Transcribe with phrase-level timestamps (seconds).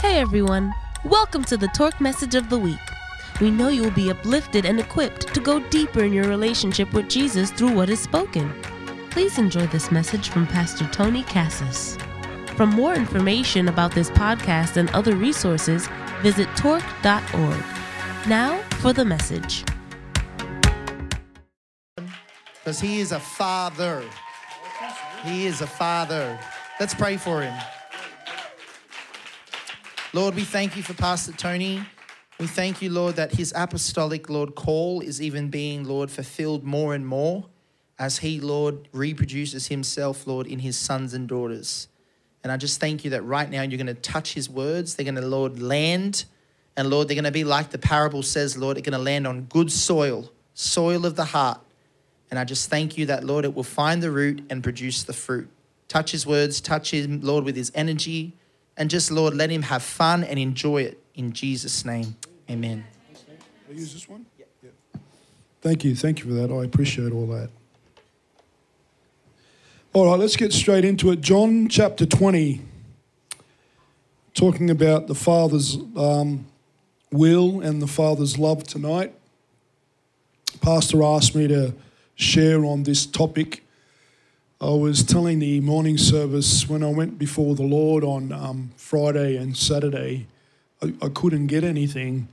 [0.00, 0.72] Hey everyone,
[1.04, 2.78] welcome to the Torque Message of the Week.
[3.38, 7.10] We know you will be uplifted and equipped to go deeper in your relationship with
[7.10, 8.50] Jesus through what is spoken.
[9.10, 11.98] Please enjoy this message from Pastor Tony Cassis.
[12.56, 15.86] For more information about this podcast and other resources,
[16.22, 17.64] visit torque.org.
[18.26, 19.64] Now for the message.
[22.64, 24.02] because he is a father.
[25.24, 26.38] He is a father.
[26.78, 27.52] Let's pray for him.
[30.12, 31.84] Lord, we thank you for Pastor Tony.
[32.40, 36.94] We thank you, Lord, that his apostolic, Lord, call is even being, Lord, fulfilled more
[36.94, 37.46] and more
[37.96, 41.86] as he, Lord, reproduces himself, Lord, in his sons and daughters.
[42.42, 44.96] And I just thank you that right now you're going to touch his words.
[44.96, 46.24] They're going to, Lord, land.
[46.76, 49.28] And Lord, they're going to be like the parable says, Lord, they're going to land
[49.28, 51.60] on good soil, soil of the heart.
[52.32, 55.12] And I just thank you that, Lord, it will find the root and produce the
[55.12, 55.48] fruit.
[55.86, 58.34] Touch his words, touch him, Lord, with his energy.
[58.80, 60.98] And just, Lord, let him have fun and enjoy it.
[61.14, 62.16] In Jesus' name,
[62.48, 62.82] amen.
[63.68, 64.24] I use this one?
[64.38, 64.46] Yeah.
[65.60, 65.94] Thank you.
[65.94, 66.50] Thank you for that.
[66.50, 67.50] I appreciate all that.
[69.92, 71.20] All right, let's get straight into it.
[71.20, 72.62] John chapter 20,
[74.32, 76.46] talking about the Father's um,
[77.12, 79.12] will and the Father's love tonight.
[80.62, 81.74] Pastor asked me to
[82.14, 83.62] share on this topic.
[84.62, 89.36] I was telling the morning service when I went before the Lord on um, Friday
[89.36, 90.26] and Saturday,
[90.82, 92.28] I, I couldn't get anything.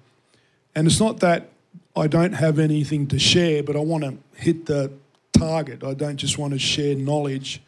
[0.75, 1.47] And it's not that
[1.95, 4.92] I don't have anything to share, but I want to hit the
[5.31, 5.86] target.
[5.86, 7.61] I don't just want to share knowledge.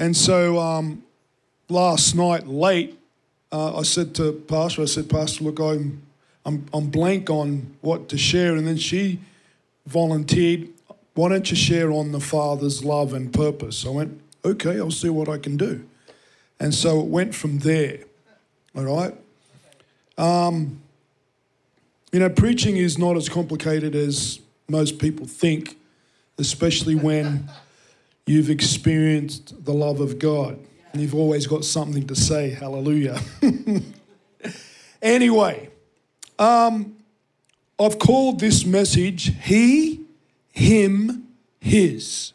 [0.00, 1.04] And so um,
[1.68, 2.98] last night, late,
[3.52, 6.02] uh, I said to Pastor, I said, Pastor, look, I'm,
[6.44, 8.56] I'm, I'm blank on what to share.
[8.56, 9.20] And then she
[9.86, 10.70] volunteered,
[11.14, 13.84] why don't you share on the Father's love and purpose?
[13.86, 15.86] I went, okay, I'll see what I can do.
[16.58, 18.00] And so it went from there,
[18.76, 19.14] all right?
[20.18, 20.80] Um,
[22.12, 25.78] you know, preaching is not as complicated as most people think,
[26.38, 27.48] especially when
[28.26, 30.58] you've experienced the love of God
[30.92, 32.50] and you've always got something to say.
[32.50, 33.20] Hallelujah.
[35.02, 35.70] anyway,
[36.38, 36.96] um,
[37.78, 40.00] I've called this message He,
[40.52, 41.28] Him,
[41.60, 42.32] His.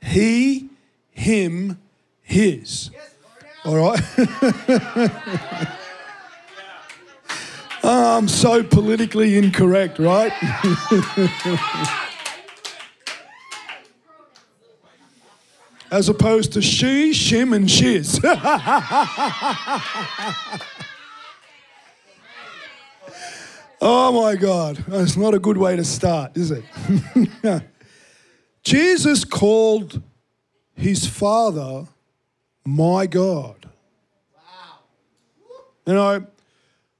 [0.00, 0.70] He,
[1.10, 1.78] Him,
[2.22, 2.90] His.
[3.64, 4.00] All right?
[7.84, 10.32] I'm so politically incorrect, right?
[15.90, 18.18] As opposed to she, shim, and shiz.
[23.82, 24.76] oh my God.
[24.88, 26.64] That's not a good way to start, is it?
[28.62, 30.00] Jesus called
[30.74, 31.86] his father
[32.64, 33.68] my God.
[34.34, 34.78] Wow.
[35.86, 36.26] You know,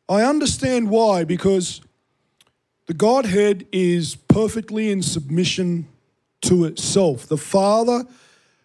[0.09, 1.81] I understand why, because
[2.87, 5.89] the Godhead is perfectly in submission
[6.43, 7.27] to itself.
[7.27, 8.05] The Father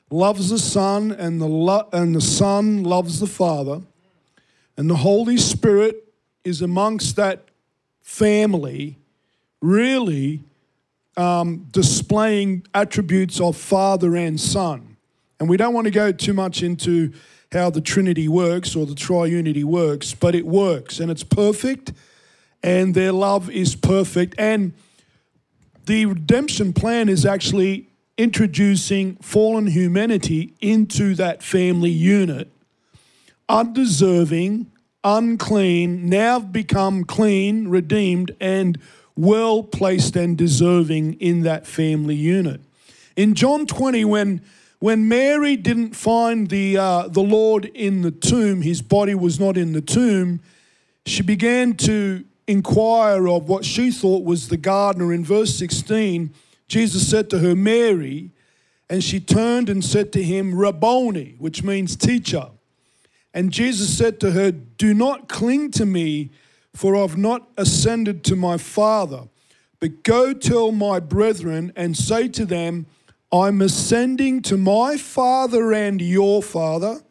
[0.10, 3.82] loves the Son, and the, lo- and the Son loves the Father,
[4.76, 6.12] and the Holy Spirit
[6.44, 7.47] is amongst that
[8.08, 8.98] family,
[9.62, 10.42] really
[11.18, 14.96] um, displaying attributes of Father and Son.
[15.42, 17.12] And we don't want to go too much into
[17.52, 21.92] how the Trinity works or the triunity works, but it works and it's perfect,
[22.64, 24.36] and their love is perfect.
[24.38, 24.72] And
[25.86, 32.50] the redemption plan is actually introducing fallen humanity into that family unit,
[33.50, 34.72] undeserving,
[35.04, 38.80] unclean, now become clean, redeemed, and
[39.16, 42.62] well placed and deserving in that family unit.
[43.16, 44.42] In John 20, when
[44.80, 49.58] when Mary didn't find the, uh, the Lord in the tomb, his body was not
[49.58, 50.40] in the tomb,
[51.06, 55.12] she began to inquire of what she thought was the gardener.
[55.12, 56.32] In verse 16,
[56.68, 58.32] Jesus said to her, Mary,
[58.88, 62.48] and she turned and said to him, Rabboni, which means teacher.
[63.38, 66.32] And Jesus said to her, Do not cling to me,
[66.74, 69.30] for I've not ascended to my Father,
[69.80, 72.88] but go tell my brethren and say to them,
[73.32, 77.04] I'm ascending to my Father and your Father,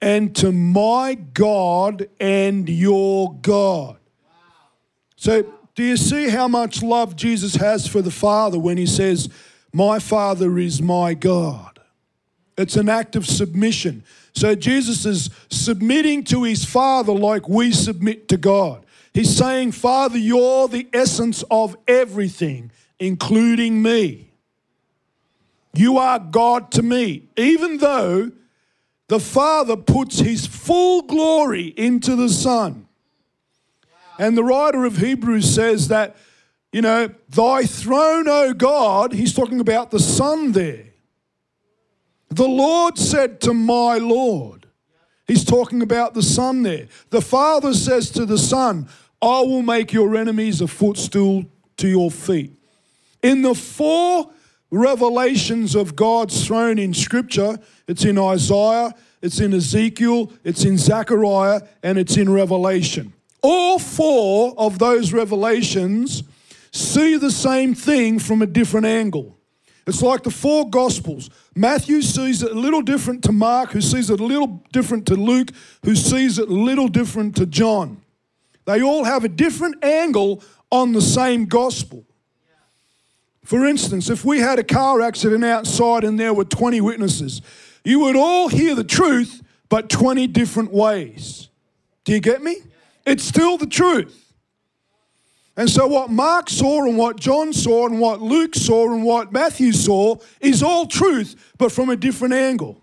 [0.00, 3.98] and to my God and your God.
[5.16, 5.42] So,
[5.74, 9.28] do you see how much love Jesus has for the Father when he says,
[9.74, 11.80] My Father is my God?
[12.56, 14.04] It's an act of submission.
[14.34, 18.84] So, Jesus is submitting to his Father like we submit to God.
[19.12, 24.32] He's saying, Father, you're the essence of everything, including me.
[25.72, 28.32] You are God to me, even though
[29.08, 32.88] the Father puts his full glory into the Son.
[34.18, 36.16] And the writer of Hebrews says that,
[36.72, 40.86] you know, thy throne, O God, he's talking about the Son there.
[42.34, 44.66] The Lord said to my Lord,
[45.28, 46.88] he's talking about the Son there.
[47.10, 48.88] The Father says to the Son,
[49.22, 51.44] I will make your enemies a footstool
[51.76, 52.50] to your feet.
[53.22, 54.32] In the four
[54.72, 58.92] revelations of God's throne in Scripture, it's in Isaiah,
[59.22, 63.12] it's in Ezekiel, it's in Zechariah, and it's in Revelation.
[63.42, 66.24] All four of those revelations
[66.72, 69.38] see the same thing from a different angle.
[69.86, 71.28] It's like the four Gospels.
[71.54, 75.14] Matthew sees it a little different to Mark, who sees it a little different to
[75.14, 75.50] Luke,
[75.84, 78.00] who sees it a little different to John.
[78.64, 82.04] They all have a different angle on the same gospel.
[83.44, 87.42] For instance, if we had a car accident outside and there were 20 witnesses,
[87.84, 91.50] you would all hear the truth, but 20 different ways.
[92.04, 92.56] Do you get me?
[93.04, 94.23] It's still the truth.
[95.56, 99.32] And so, what Mark saw and what John saw and what Luke saw and what
[99.32, 102.82] Matthew saw is all truth, but from a different angle.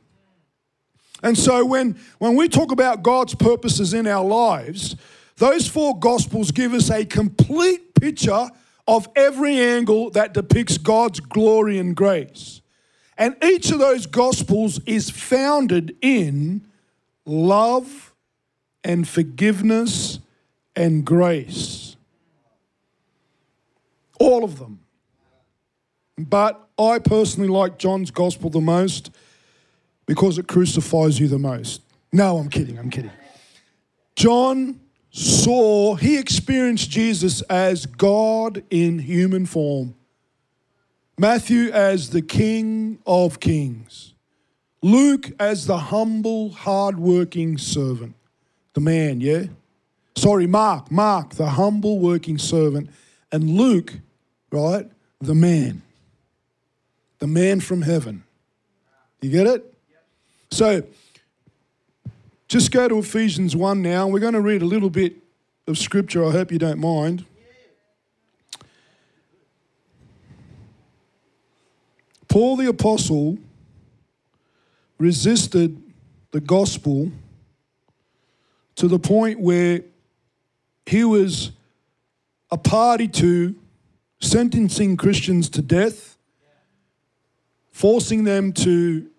[1.22, 4.96] And so, when, when we talk about God's purposes in our lives,
[5.36, 8.50] those four gospels give us a complete picture
[8.88, 12.62] of every angle that depicts God's glory and grace.
[13.18, 16.68] And each of those gospels is founded in
[17.26, 18.14] love
[18.84, 20.20] and forgiveness
[20.76, 21.91] and grace.
[24.22, 24.82] All of them.
[26.16, 29.10] But I personally like John's gospel the most
[30.06, 31.82] because it crucifies you the most.
[32.14, 33.10] No, I'm kidding, I'm kidding.
[34.16, 34.80] John
[35.10, 39.96] saw, he experienced Jesus as God in human form.
[41.18, 44.14] Matthew as the King of Kings.
[44.84, 48.16] Luke as the humble, hard-working servant.
[48.74, 49.46] The man, yeah?
[50.16, 52.92] Sorry, Mark, Mark, the humble working servant.
[53.32, 54.00] And Luke,
[54.52, 54.90] right,
[55.20, 55.82] the man.
[57.20, 58.24] The man from heaven.
[59.22, 59.74] You get it?
[60.50, 60.84] So,
[62.48, 64.08] just go to Ephesians 1 now.
[64.08, 65.16] We're going to read a little bit
[65.68, 66.26] of scripture.
[66.26, 67.26] I hope you don't mind.
[72.28, 73.38] Paul the Apostle
[74.98, 75.82] resisted
[76.32, 77.12] the gospel
[78.76, 79.82] to the point where
[80.86, 81.52] he was
[82.50, 83.56] a party to
[84.22, 86.18] sentencing Christians to death,
[87.72, 89.10] forcing them to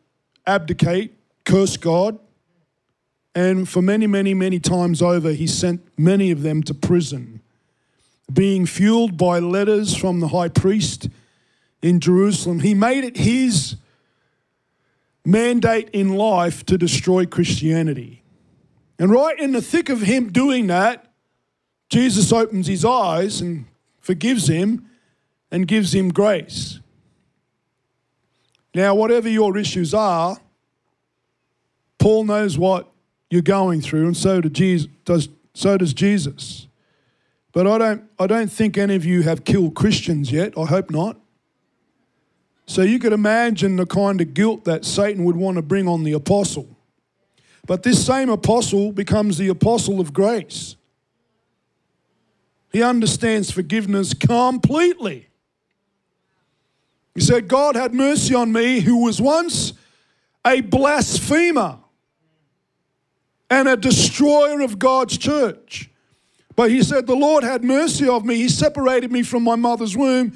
[0.46, 1.12] abdicate,
[1.44, 2.18] curse God,
[3.34, 7.40] and for many, many, many times over, he sent many of them to prison,
[8.32, 11.08] being fueled by letters from the high priest
[11.80, 12.60] in Jerusalem.
[12.60, 13.76] He made it his
[15.24, 18.22] mandate in life to destroy Christianity.
[18.98, 21.06] And right in the thick of him doing that,
[21.88, 23.66] Jesus opens his eyes and
[24.00, 24.88] forgives him
[25.52, 26.80] and gives him grace.
[28.74, 30.38] Now, whatever your issues are,
[31.98, 32.90] Paul knows what
[33.30, 36.66] you're going through, and so, Jesus, does, so does Jesus.
[37.52, 40.56] But I don't, I don't think any of you have killed Christians yet.
[40.56, 41.18] I hope not.
[42.66, 46.02] So you could imagine the kind of guilt that Satan would want to bring on
[46.02, 46.66] the apostle.
[47.66, 50.76] But this same apostle becomes the apostle of grace.
[52.72, 55.28] He understands forgiveness completely.
[57.14, 59.74] He said, God had mercy on me who was once
[60.46, 61.78] a blasphemer
[63.50, 65.90] and a destroyer of God's church.
[66.56, 68.36] But he said, The Lord had mercy of me.
[68.36, 70.32] He separated me from my mother's womb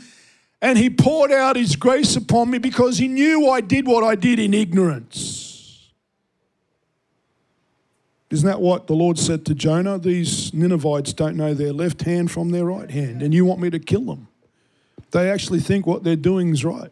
[0.62, 4.14] and he poured out his grace upon me because he knew I did what I
[4.14, 5.90] did in ignorance.
[8.30, 9.98] Isn't that what the Lord said to Jonah?
[9.98, 13.70] These Ninevites don't know their left hand from their right hand, and you want me
[13.70, 14.28] to kill them.
[15.10, 16.90] They actually think what they're doing is right.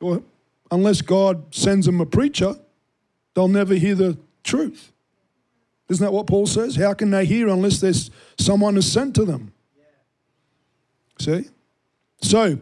[0.00, 0.22] Well,
[0.70, 2.56] unless God sends them a preacher,
[3.34, 4.92] they'll never hear the truth.
[5.88, 6.76] Isn't that what Paul says?
[6.76, 9.52] How can they hear unless there's someone is sent to them?
[11.18, 11.46] See?
[12.22, 12.58] So,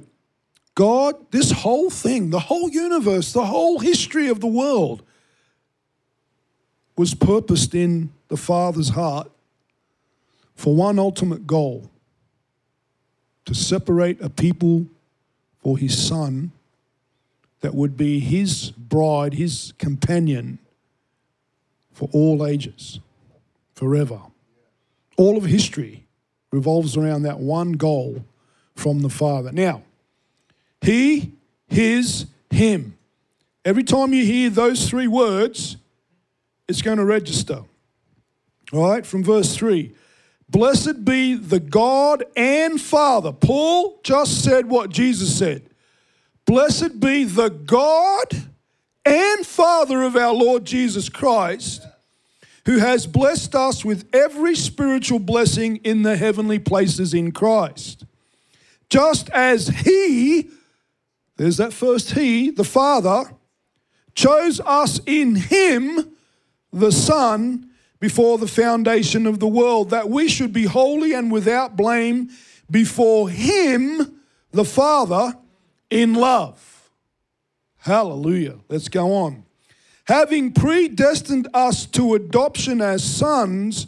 [0.75, 5.03] God, this whole thing, the whole universe, the whole history of the world
[6.97, 9.31] was purposed in the Father's heart
[10.55, 11.92] for one ultimate goal
[13.45, 14.87] to separate a people
[15.63, 16.53] for his Son
[17.61, 20.59] that would be his bride, his companion
[21.93, 23.01] for all ages,
[23.75, 24.21] forever.
[25.17, 26.05] All of history
[26.51, 28.25] revolves around that one goal
[28.75, 29.53] from the Father.
[29.53, 29.83] Now,
[30.81, 31.33] he,
[31.69, 32.97] his, him.
[33.65, 35.77] Every time you hear those three words,
[36.69, 37.63] it's going to register.
[38.73, 39.95] All right, from verse 3.
[40.53, 43.33] Blessed be the God and Father.
[43.33, 45.63] Paul just said what Jesus said.
[46.45, 48.29] Blessed be the God
[49.03, 51.87] and Father of our Lord Jesus Christ,
[52.67, 58.05] who has blessed us with every spiritual blessing in the heavenly places in Christ.
[58.91, 60.51] Just as He,
[61.39, 63.33] there's that first He, the Father,
[64.15, 66.13] chose us in Him,
[66.71, 67.71] the Son,
[68.03, 72.29] before the foundation of the world, that we should be holy and without blame
[72.69, 75.37] before Him, the Father,
[75.89, 76.91] in love.
[77.79, 78.59] Hallelujah.
[78.69, 79.45] Let's go on.
[80.09, 83.87] Having predestined us to adoption as sons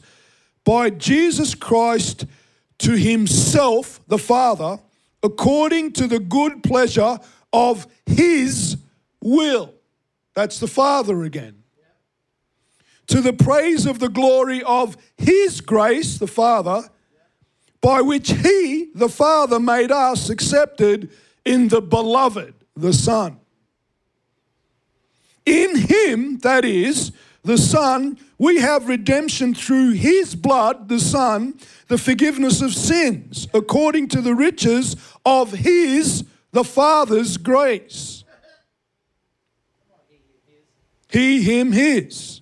[0.62, 2.24] by Jesus Christ
[2.78, 4.78] to Himself, the Father,
[5.24, 7.18] according to the good pleasure
[7.52, 8.76] of His
[9.20, 9.74] will.
[10.36, 11.63] That's the Father again
[13.06, 16.88] to the praise of the glory of His grace, the Father,
[17.80, 21.10] by which He, the Father, made us accepted
[21.44, 23.38] in the beloved, the Son.
[25.44, 31.58] In Him, that is, the Son, we have redemption through His blood, the Son,
[31.88, 34.96] the forgiveness of sins, according to the riches
[35.26, 38.24] of His, the Father's grace.
[41.10, 42.40] He, Him, His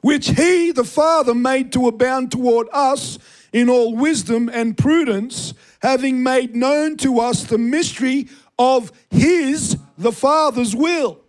[0.00, 3.18] which he, the Father, made to abound toward us
[3.52, 8.28] in all wisdom and prudence, having made known to us the mystery
[8.58, 11.20] of his, the Father's will,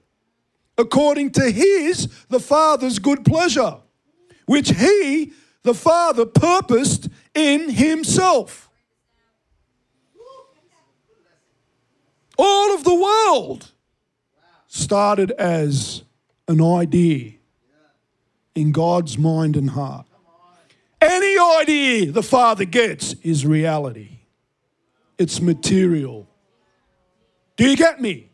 [0.78, 3.78] according to his, the Father's good pleasure,
[4.46, 5.32] which he,
[5.64, 8.70] the Father, purposed in himself.
[12.38, 13.72] All of the world
[14.68, 16.04] started as
[16.48, 17.39] an idea
[18.60, 20.06] in God's mind and heart.
[21.02, 24.20] Any idea the Father gets is reality,
[25.18, 26.28] it's material.
[27.56, 28.30] Do you get me?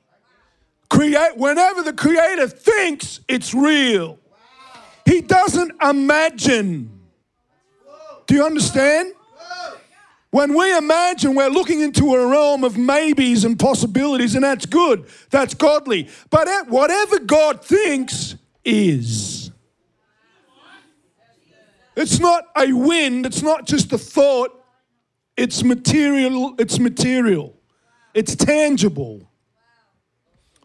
[0.89, 4.20] Create whenever the creator thinks it's real.
[5.05, 7.01] He doesn't imagine.
[8.27, 9.13] Do you understand?
[10.32, 15.05] When we imagine, we're looking into a realm of maybes and possibilities, and that's good.
[15.29, 16.10] That's godly.
[16.29, 19.35] But whatever God thinks is.
[21.96, 24.52] It's not a wind, it's not just a thought.
[25.38, 27.56] It's material, it's material.
[28.14, 29.30] It's tangible.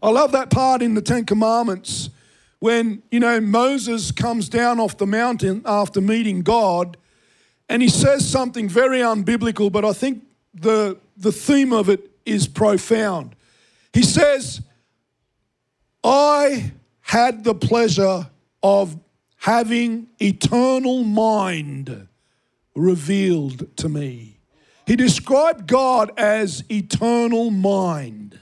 [0.03, 2.11] I love that part in the 10 commandments
[2.61, 6.97] when, you know, Moses comes down off the mountain after meeting God
[7.69, 12.49] and he says something very unbiblical, but I think the the theme of it is
[12.49, 13.37] profound.
[13.93, 14.63] He says,
[16.03, 18.29] I had the pleasure
[18.63, 18.99] of
[19.41, 22.09] having eternal mind
[22.75, 24.39] revealed to me.
[24.87, 28.39] He described God as eternal mind.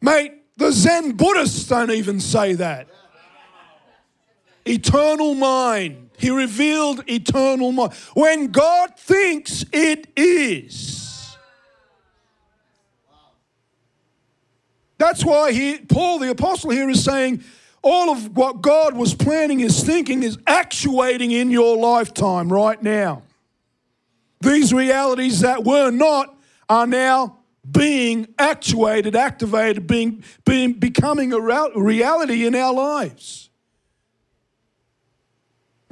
[0.00, 2.86] Mate, the Zen Buddhists don't even say that.
[4.64, 6.10] Eternal mind.
[6.18, 7.94] He revealed eternal mind.
[8.14, 11.36] When God thinks it is.
[14.98, 17.42] That's why he, Paul the apostle here is saying,
[17.82, 23.22] all of what God was planning is thinking is actuating in your lifetime right now.
[24.40, 26.34] These realities that were not
[26.68, 33.50] are now being actuated, activated, being, being becoming a reality in our lives.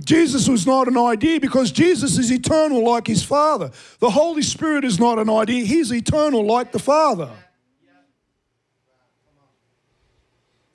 [0.04, 3.70] Jesus was not an idea because Jesus is eternal like his Father.
[3.98, 7.30] The Holy Spirit is not an idea, he's eternal like the Father.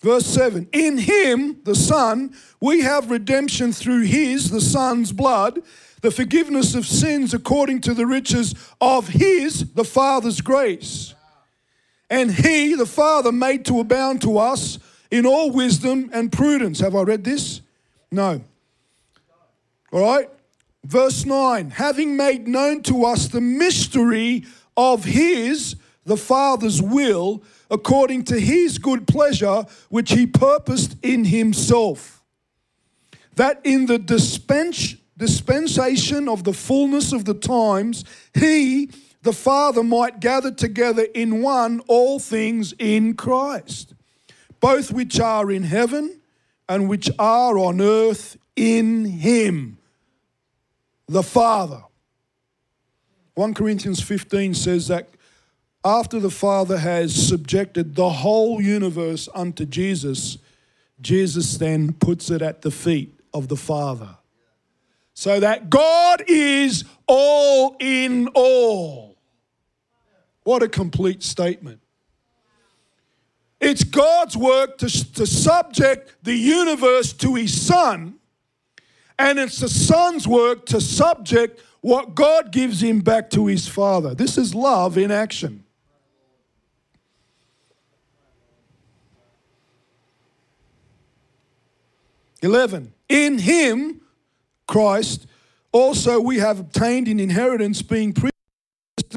[0.06, 5.64] Verse 7 In him, the Son, we have redemption through his, the Son's blood,
[6.02, 11.16] the forgiveness of sins according to the riches of his, the Father's grace.
[12.08, 14.78] And he, the Father, made to abound to us
[15.10, 16.82] in all wisdom and prudence.
[16.82, 17.62] Have I read this?
[18.12, 18.44] No.
[19.92, 20.30] All right.
[20.84, 24.46] Verse 9 having made known to us the mystery
[24.78, 32.24] of his, the Father's will according to his good pleasure, which he purposed in himself.
[33.36, 38.90] That in the dispens- dispensation of the fullness of the times, he,
[39.24, 43.94] the Father, might gather together in one all things in Christ,
[44.60, 46.22] both which are in heaven
[46.68, 49.78] and which are on earth in him,
[51.08, 51.84] the Father.
[53.36, 55.10] 1 Corinthians 15 says that
[55.86, 60.40] after the Father has subjected the whole universe unto Jesus,
[61.00, 64.18] Jesus then puts it at the feet of the Father.
[65.14, 69.16] So that God is all in all.
[70.44, 71.80] What a complete statement.
[73.62, 78.16] It's God's work to, to subject the universe to his Son,
[79.18, 84.16] and it's the Son's work to subject what God gives him back to his Father.
[84.16, 85.65] This is love in action.
[92.46, 92.94] Eleven.
[93.10, 94.02] In him,
[94.68, 95.26] Christ,
[95.72, 98.30] also we have obtained an inheritance, being pre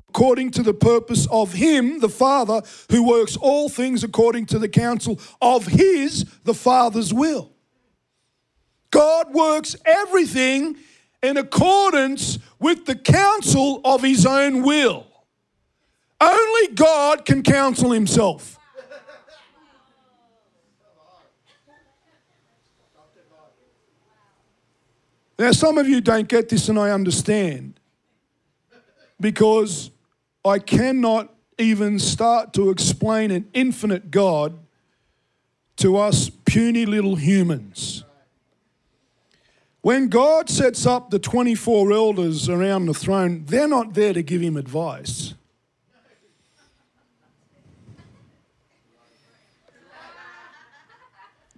[0.08, 4.68] according to the purpose of him, the Father, who works all things according to the
[4.68, 7.52] counsel of his, the Father's will.
[8.90, 10.76] God works everything
[11.22, 15.06] in accordance with the counsel of his own will.
[16.20, 18.57] Only God can counsel himself.
[25.38, 27.78] Now, some of you don't get this, and I understand
[29.20, 29.90] because
[30.44, 34.58] I cannot even start to explain an infinite God
[35.76, 38.04] to us puny little humans.
[39.80, 44.40] When God sets up the 24 elders around the throne, they're not there to give
[44.40, 45.34] him advice.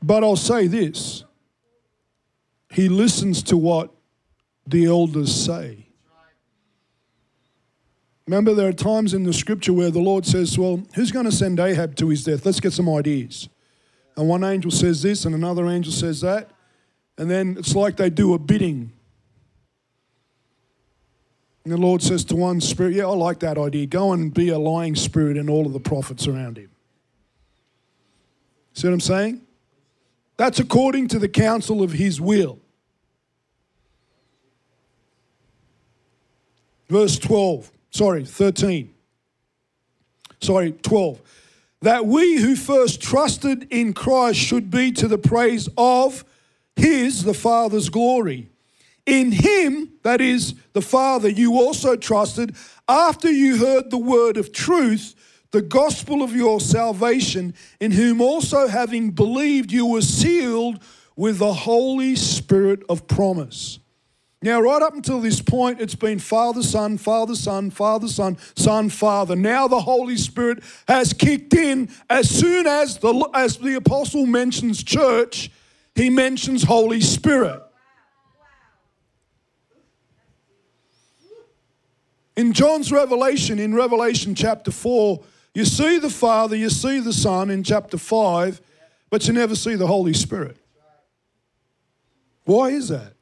[0.02, 1.24] But I'll say this
[2.70, 3.90] He listens to what
[4.66, 5.86] the elders say.
[8.26, 11.32] Remember, there are times in the scripture where the Lord says, Well, who's going to
[11.32, 12.46] send Ahab to his death?
[12.46, 13.48] Let's get some ideas.
[14.16, 16.50] And one angel says this, and another angel says that.
[17.18, 18.92] And then it's like they do a bidding.
[21.64, 23.86] And the Lord says to one spirit, Yeah, I like that idea.
[23.86, 26.70] Go and be a lying spirit in all of the prophets around him.
[28.74, 29.42] See what I'm saying?
[30.40, 32.60] That's according to the counsel of his will.
[36.88, 38.94] Verse 12 sorry, 13.
[40.40, 41.20] Sorry, 12.
[41.82, 46.24] That we who first trusted in Christ should be to the praise of
[46.74, 48.48] his, the Father's glory.
[49.04, 52.56] In him, that is the Father, you also trusted
[52.88, 55.14] after you heard the word of truth,
[55.50, 60.82] the gospel of your salvation, in whom also having believed you were sealed
[61.16, 63.80] with the Holy Spirit of promise
[64.42, 68.88] now, right up until this point, it's been Father, Son, Father, Son, Father, Son, Son,
[68.88, 69.36] Father.
[69.36, 71.90] Now the Holy Spirit has kicked in.
[72.08, 75.50] As soon as the, as the apostle mentions church,
[75.94, 77.62] he mentions Holy Spirit.
[82.34, 85.22] In John's revelation, in Revelation chapter 4,
[85.54, 88.60] you see the Father, you see the Son in chapter 5,
[89.10, 90.56] but you never see the Holy Spirit.
[92.44, 93.14] Why is that?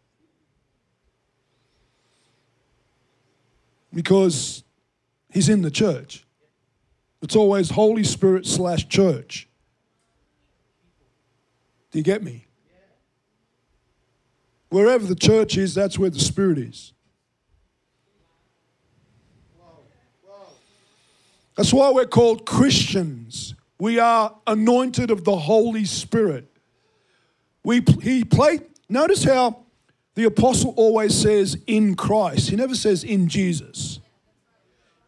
[3.98, 4.62] because
[5.32, 6.24] he's in the church.
[7.22, 9.48] It's always Holy Spirit slash church.
[11.90, 12.46] Do you get me?
[14.68, 16.92] Wherever the church is, that's where the Spirit is.
[21.59, 23.57] That's why we're called Christians.
[23.81, 26.47] We are anointed of the Holy Spirit.
[27.64, 29.64] We, he played, notice how
[30.14, 32.51] the apostle always says in Christ.
[32.51, 33.99] He never says in Jesus.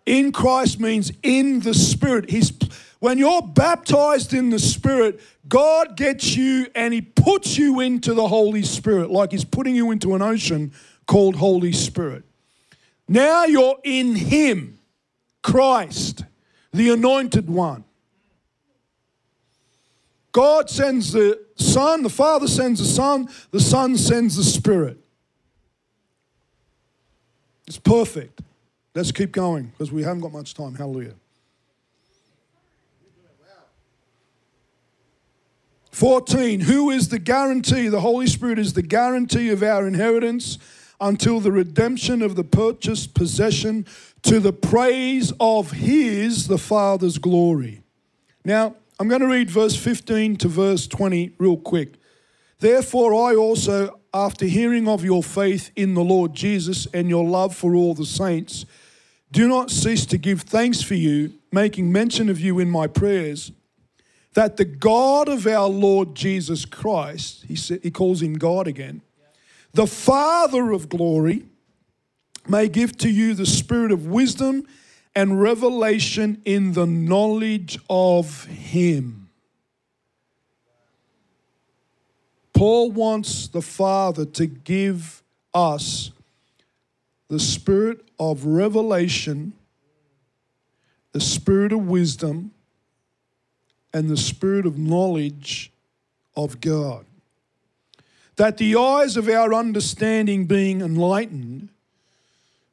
[0.07, 2.31] In Christ means in the Spirit.
[2.31, 2.53] He's
[2.99, 8.27] when you're baptized in the Spirit, God gets you and He puts you into the
[8.27, 10.73] Holy Spirit, like He's putting you into an ocean
[11.07, 12.25] called Holy Spirit.
[13.07, 14.81] Now you're in Him,
[15.45, 16.25] Christ,
[16.73, 17.85] the anointed one.
[20.33, 24.99] God sends the Son, the Father sends the Son, the Son sends the Spirit.
[27.67, 28.41] It's perfect.
[28.95, 30.75] Let's keep going because we haven't got much time.
[30.75, 31.15] Hallelujah.
[35.93, 36.61] 14.
[36.61, 37.89] Who is the guarantee?
[37.89, 40.59] The Holy Spirit is the guarantee of our inheritance
[41.01, 43.87] until the redemption of the purchased possession
[44.23, 47.83] to the praise of His, the Father's glory.
[48.45, 51.95] Now, I'm going to read verse 15 to verse 20 real quick.
[52.59, 57.57] Therefore, I also, after hearing of your faith in the Lord Jesus and your love
[57.57, 58.67] for all the saints,
[59.33, 63.53] do not cease to give thanks for you, making mention of you in my prayers,
[64.35, 69.01] that the God of our Lord Jesus Christ, he, said, he calls him God again,
[69.73, 71.45] the Father of glory,
[72.49, 74.67] may give to you the spirit of wisdom
[75.15, 79.29] and revelation in the knowledge of Him.
[82.53, 85.23] Paul wants the Father to give
[85.55, 86.11] us
[87.29, 89.55] the spirit of revelation,
[91.13, 92.51] the spirit of wisdom,
[93.95, 95.73] and the spirit of knowledge
[96.37, 97.07] of God.
[98.37, 101.71] That the eyes of our understanding being enlightened,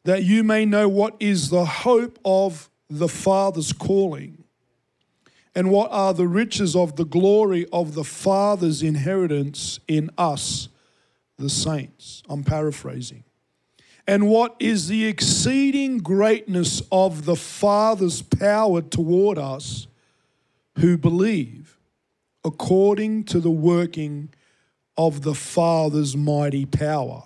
[0.07, 4.45] that you may know what is the hope of the Father's calling,
[5.53, 10.69] and what are the riches of the glory of the Father's inheritance in us,
[11.37, 12.23] the saints.
[12.29, 13.25] I'm paraphrasing.
[14.07, 19.87] And what is the exceeding greatness of the Father's power toward us
[20.77, 21.77] who believe,
[22.45, 24.29] according to the working
[24.95, 27.23] of the Father's mighty power,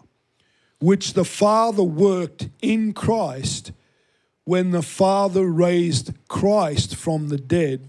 [0.82, 3.72] which the Father worked in Christ
[4.46, 7.88] when the Father raised Christ from the dead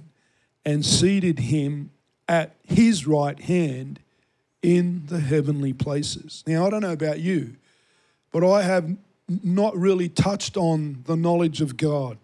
[0.64, 1.90] and seated him
[2.28, 3.98] at his right hand
[4.60, 6.44] in the heavenly places.
[6.46, 7.56] Now, I don't know about you,
[8.30, 8.94] but I have
[9.42, 12.18] not really touched on the knowledge of God,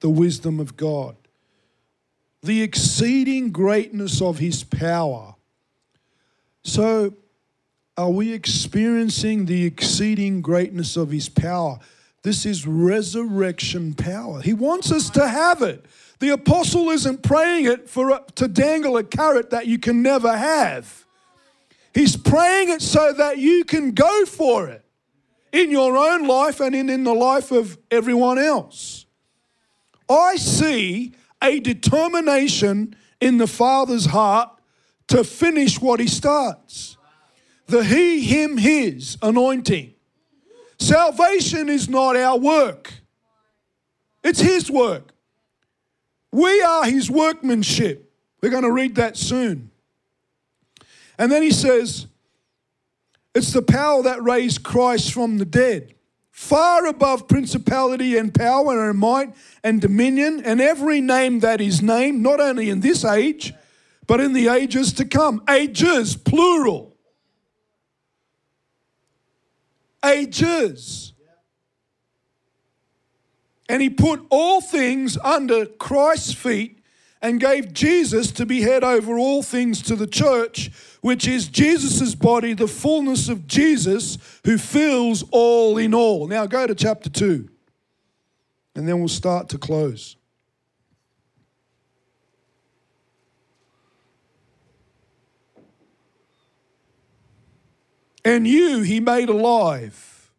[0.00, 1.16] the wisdom of God,
[2.42, 5.34] the exceeding greatness of his power.
[6.62, 7.14] So,
[8.00, 11.78] are we experiencing the exceeding greatness of his power?
[12.22, 14.40] This is resurrection power.
[14.40, 15.84] He wants us to have it.
[16.18, 20.34] The apostle isn't praying it for uh, to dangle a carrot that you can never
[20.34, 21.04] have.
[21.92, 24.82] He's praying it so that you can go for it
[25.52, 29.04] in your own life and in, in the life of everyone else.
[30.08, 34.48] I see a determination in the Father's heart
[35.08, 36.96] to finish what He starts.
[37.70, 39.94] The He, Him, His anointing.
[40.78, 42.92] Salvation is not our work,
[44.24, 45.12] it's His work.
[46.32, 48.12] We are His workmanship.
[48.42, 49.70] We're going to read that soon.
[51.18, 52.06] And then He says,
[53.34, 55.94] it's the power that raised Christ from the dead,
[56.30, 62.20] far above principality and power and might and dominion and every name that is named,
[62.20, 63.54] not only in this age,
[64.08, 65.42] but in the ages to come.
[65.48, 66.89] Ages, plural.
[70.04, 71.12] Ages.
[73.68, 76.80] And he put all things under Christ's feet
[77.22, 80.70] and gave Jesus to be head over all things to the church,
[81.02, 86.26] which is Jesus' body, the fullness of Jesus, who fills all in all.
[86.26, 87.48] Now go to chapter 2,
[88.74, 90.16] and then we'll start to close.
[98.24, 100.30] And you he made alive.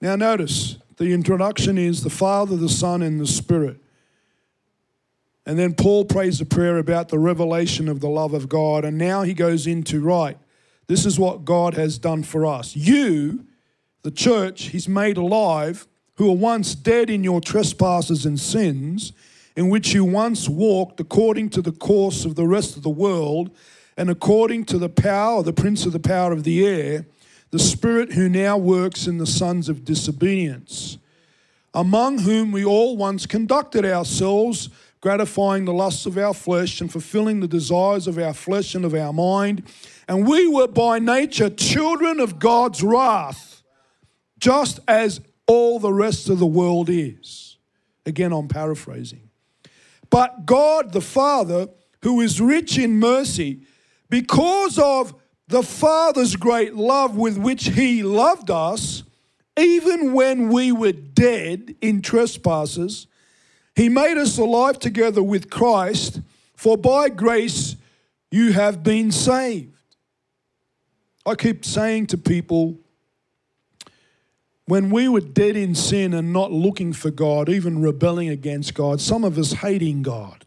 [0.00, 3.78] Now notice the introduction is the Father, the Son, and the Spirit.
[5.46, 8.84] And then Paul prays a prayer about the revelation of the love of God.
[8.84, 10.38] And now he goes into, right,
[10.86, 12.76] this is what God has done for us.
[12.76, 13.46] You,
[14.02, 19.12] the church, he's made alive, who were once dead in your trespasses and sins,
[19.56, 23.50] in which you once walked according to the course of the rest of the world,
[23.96, 27.06] and according to the power, the prince of the power of the air,
[27.50, 30.98] the spirit who now works in the sons of disobedience,
[31.74, 37.40] among whom we all once conducted ourselves gratifying the lusts of our flesh and fulfilling
[37.40, 39.62] the desires of our flesh and of our mind.
[40.06, 43.62] And we were by nature children of God's wrath,
[44.38, 47.56] just as all the rest of the world is.
[48.04, 49.30] Again, I'm paraphrasing.
[50.10, 51.68] But God the Father,
[52.02, 53.62] who is rich in mercy,
[54.10, 55.14] because of
[55.48, 59.04] the Father's great love with which He loved us,
[59.58, 63.06] even when we were dead in trespasses,
[63.74, 66.20] he made us alive together with Christ,
[66.54, 67.76] for by grace
[68.30, 69.76] you have been saved.
[71.26, 72.78] I keep saying to people,
[74.66, 79.00] when we were dead in sin and not looking for God, even rebelling against God,
[79.00, 80.44] some of us hating God,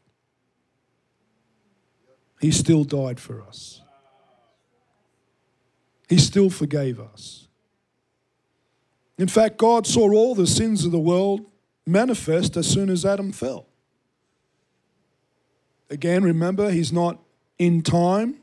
[2.44, 3.80] He still died for us.
[6.10, 7.48] He still forgave us.
[9.18, 11.50] In fact, God saw all the sins of the world
[11.88, 13.66] manifest as soon as Adam fell.
[15.90, 17.18] Again, remember, he's not
[17.60, 18.40] in time.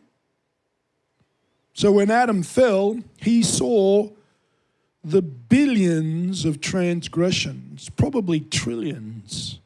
[1.75, 4.09] So when Adam fell, he saw
[5.05, 9.61] the billions of transgressions, probably trillions,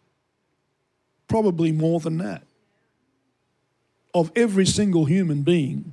[1.29, 2.42] probably more than that,
[4.14, 5.92] of every single human being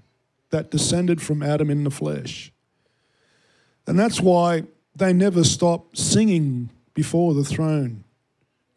[0.51, 2.51] that descended from Adam in the flesh.
[3.88, 4.63] And that's why
[4.95, 8.03] they never stopped singing before the throne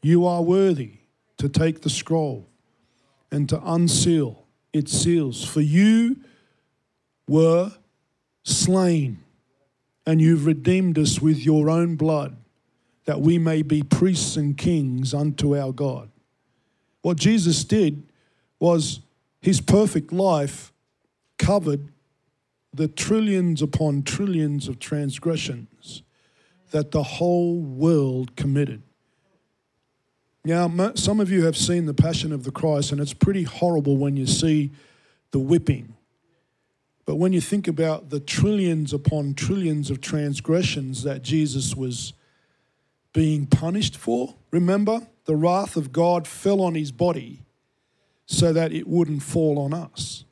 [0.02, 0.98] You are worthy
[1.38, 2.48] to take the scroll
[3.30, 6.16] and to unseal its seals, for you
[7.26, 7.72] were
[8.42, 9.18] slain,
[10.06, 12.36] and you've redeemed us with your own blood,
[13.06, 16.10] that we may be priests and kings unto our God.
[17.02, 18.02] What Jesus did
[18.58, 19.00] was
[19.44, 20.72] his perfect life
[21.38, 21.92] covered
[22.72, 26.02] the trillions upon trillions of transgressions
[26.70, 28.82] that the whole world committed.
[30.46, 33.98] Now, some of you have seen the Passion of the Christ, and it's pretty horrible
[33.98, 34.72] when you see
[35.30, 35.94] the whipping.
[37.04, 42.14] But when you think about the trillions upon trillions of transgressions that Jesus was
[43.12, 47.43] being punished for, remember, the wrath of God fell on his body
[48.26, 50.24] so that it wouldn't fall on us.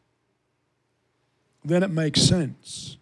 [1.65, 2.97] Then it makes sense.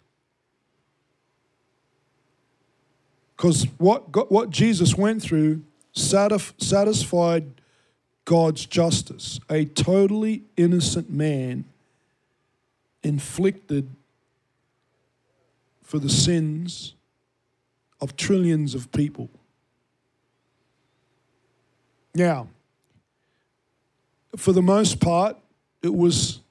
[3.35, 7.51] Because what, what Jesus went through satisfied
[8.25, 9.39] God's justice.
[9.49, 11.65] A totally innocent man
[13.03, 13.89] inflicted
[15.81, 16.93] for the sins
[17.99, 19.29] of trillions of people.
[22.13, 22.47] Now,
[24.35, 25.37] for the most part,
[25.81, 26.41] it was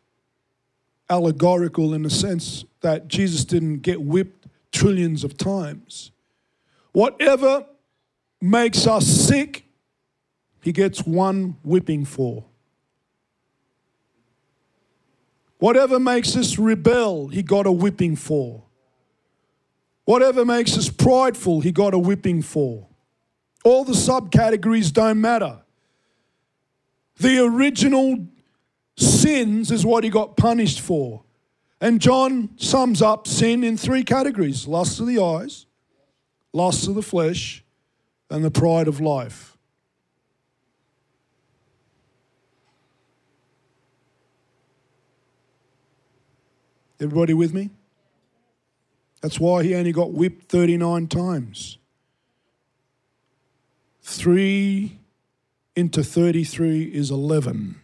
[1.09, 6.13] allegorical in the sense that Jesus didn't get whipped trillions of times.
[6.93, 7.67] Whatever
[8.41, 9.65] makes us sick,
[10.63, 12.45] he gets one whipping for.
[15.59, 18.63] Whatever makes us rebel, he got a whipping for.
[20.05, 22.89] Whatever makes us prideful, he got a whipping for.
[23.63, 25.61] All the subcategories don't matter.
[27.19, 28.27] The original
[28.97, 31.23] sins is what he got punished for.
[31.81, 35.67] And John sums up sin in three categories lust of the eyes,
[36.53, 37.65] lust of the flesh,
[38.29, 39.57] and the pride of life.
[47.01, 47.71] Everybody with me?
[49.23, 51.79] That's why he only got whipped 39 times.
[54.03, 55.00] 3
[55.81, 57.81] into 33 is 11.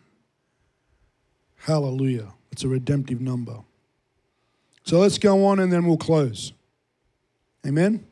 [1.61, 2.35] Hallelujah.
[2.53, 3.61] It's a redemptive number.
[4.85, 6.53] So let's go on and then we'll close.
[7.67, 8.07] Amen?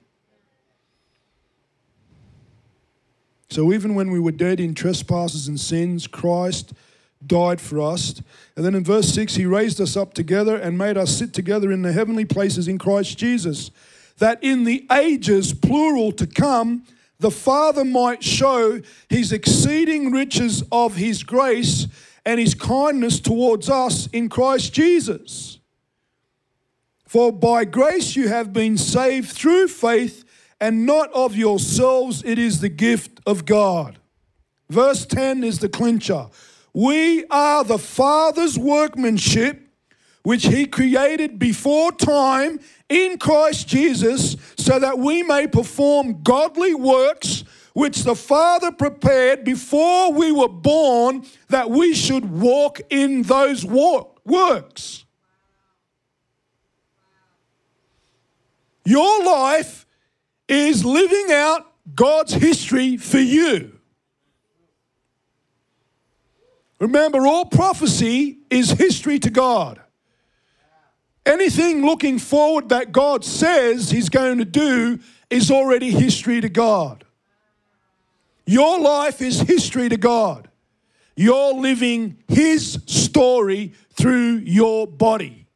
[3.50, 6.72] So even when we were dead in trespasses and sins, Christ
[7.24, 8.20] died for us.
[8.56, 11.70] And then in verse 6, he raised us up together and made us sit together
[11.70, 13.70] in the heavenly places in Christ Jesus,
[14.18, 16.84] that in the ages, plural, to come,
[17.18, 21.86] the Father might show his exceeding riches of his grace
[22.26, 25.58] and his kindness towards us in Christ Jesus.
[27.06, 30.24] For by grace you have been saved through faith,
[30.60, 33.98] and not of yourselves, it is the gift of God.
[34.70, 36.28] Verse 10 is the clincher.
[36.72, 39.60] We are the Father's workmanship,
[40.22, 47.44] which He created before time in Christ Jesus, so that we may perform godly works
[47.72, 55.04] which the Father prepared before we were born that we should walk in those works.
[58.84, 59.86] Your life
[60.48, 63.78] is living out God's history for you.
[66.78, 69.80] Remember, all prophecy is history to God.
[71.26, 74.98] Anything looking forward that God says He's going to do
[75.30, 77.04] is already history to God.
[78.46, 80.48] Your life is history to God.
[81.16, 85.46] You're living His story through your body.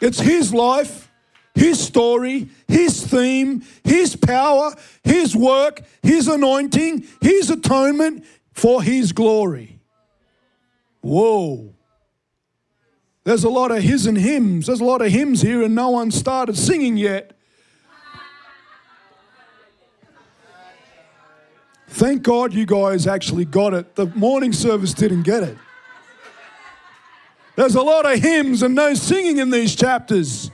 [0.00, 1.10] It's His life,
[1.54, 4.72] His story, His theme, His power,
[5.04, 8.24] His work, His anointing, His atonement,
[8.60, 9.80] for his glory.
[11.00, 11.74] Whoa.
[13.24, 14.66] There's a lot of his and hymns.
[14.66, 17.32] There's a lot of hymns here, and no one started singing yet.
[21.88, 23.94] Thank God you guys actually got it.
[23.94, 25.58] The morning service didn't get it.
[27.56, 30.50] There's a lot of hymns and no singing in these chapters.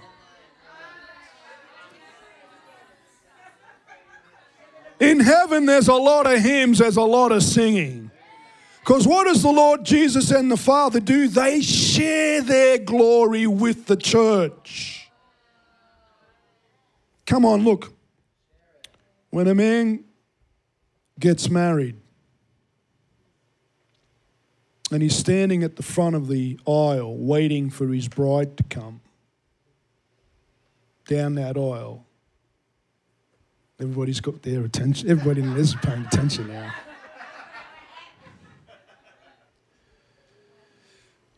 [4.98, 8.05] In heaven, there's a lot of hymns, there's a lot of singing.
[8.86, 11.26] Because what does the Lord Jesus and the Father do?
[11.26, 15.10] They share their glory with the church.
[17.26, 17.92] Come on, look.
[19.30, 20.04] When a man
[21.18, 21.96] gets married
[24.92, 29.00] and he's standing at the front of the aisle waiting for his bride to come
[31.08, 32.06] down that aisle,
[33.78, 35.10] Everybody's got their attention.
[35.10, 36.72] Everybody in this is paying attention now.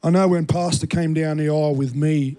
[0.02, 2.37] I know when Pastor came down the aisle with me,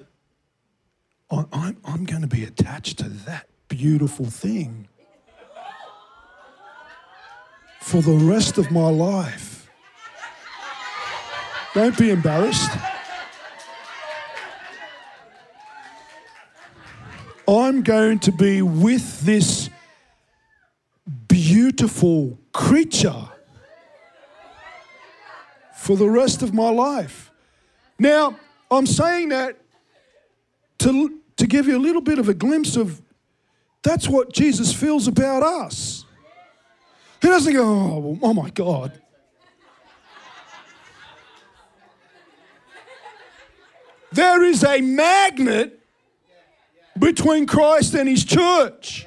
[1.30, 4.88] I, I'm, I'm going to be attached to that beautiful thing
[7.82, 9.70] for the rest of my life.
[11.74, 12.72] Don't be embarrassed.
[17.48, 19.70] I'm going to be with this
[21.28, 23.28] beautiful creature
[25.76, 27.29] for the rest of my life.
[28.00, 28.38] Now,
[28.72, 29.58] I'm saying that
[30.80, 33.02] to, to give you a little bit of a glimpse of
[33.84, 36.06] that's what Jesus feels about us.
[37.22, 39.00] He doesn't go, oh, oh my God.
[44.12, 45.80] There is a magnet
[46.98, 49.06] between Christ and his church.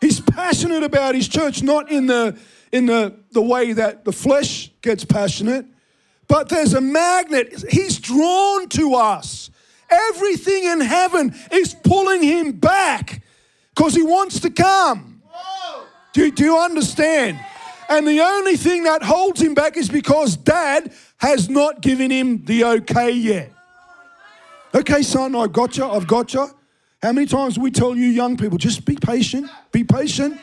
[0.00, 2.36] He's passionate about his church, not in the
[2.72, 5.66] in the, the way that the flesh gets passionate,
[6.32, 7.62] but there's a magnet.
[7.68, 9.50] He's drawn to us.
[9.90, 13.20] Everything in heaven is pulling him back
[13.74, 15.20] because he wants to come.
[16.14, 17.38] Do, do you understand?
[17.86, 22.42] And the only thing that holds him back is because dad has not given him
[22.46, 23.52] the okay yet.
[24.74, 26.48] Okay, son, I've got you, I've got you.
[27.02, 30.40] How many times we tell you young people, just be patient, be patient,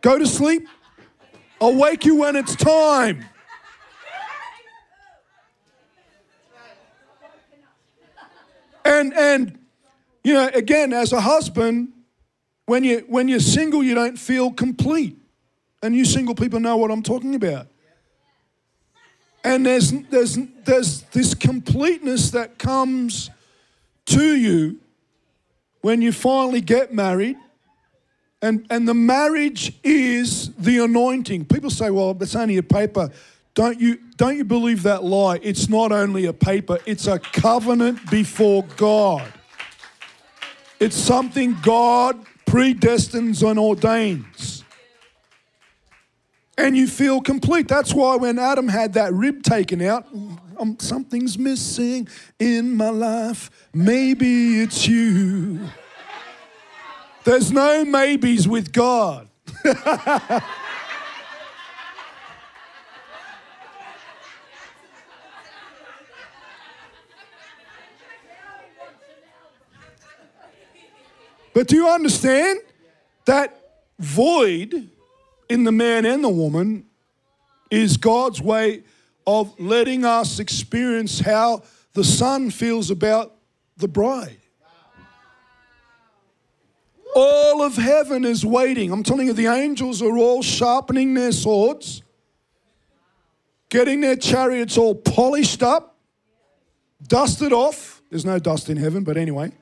[0.00, 0.66] go to sleep,
[1.60, 3.26] I'll wake you when it's time.
[8.84, 9.58] And and
[10.24, 11.92] you know, again, as a husband,
[12.66, 15.18] when you when you're single, you don't feel complete.
[15.82, 17.66] And you single people know what I'm talking about.
[19.44, 23.30] And there's there's there's this completeness that comes
[24.06, 24.78] to you
[25.80, 27.36] when you finally get married.
[28.40, 31.44] And, and the marriage is the anointing.
[31.44, 33.10] People say, well, it's only a paper.
[33.54, 35.38] Don't you, don't you believe that lie?
[35.42, 39.30] It's not only a paper, it's a covenant before God.
[40.80, 44.64] It's something God predestines and ordains.
[46.56, 47.68] And you feel complete.
[47.68, 50.06] That's why when Adam had that rib taken out,
[50.58, 53.50] um, something's missing in my life.
[53.74, 55.68] Maybe it's you.
[57.24, 59.28] There's no maybes with God.
[71.54, 72.60] but do you understand
[73.24, 73.56] that
[73.98, 74.88] void
[75.48, 76.86] in the man and the woman
[77.70, 78.84] is God's way
[79.26, 81.62] of letting us experience how
[81.92, 83.34] the son feels about
[83.76, 84.38] the bride?
[87.14, 88.90] All of heaven is waiting.
[88.90, 92.02] I'm telling you, the angels are all sharpening their swords,
[93.68, 95.98] getting their chariots all polished up,
[97.06, 98.00] dusted off.
[98.08, 99.52] There's no dust in heaven, but anyway.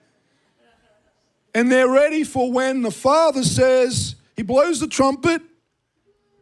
[1.55, 5.43] And they're ready for when the Father says, He blows the trumpet,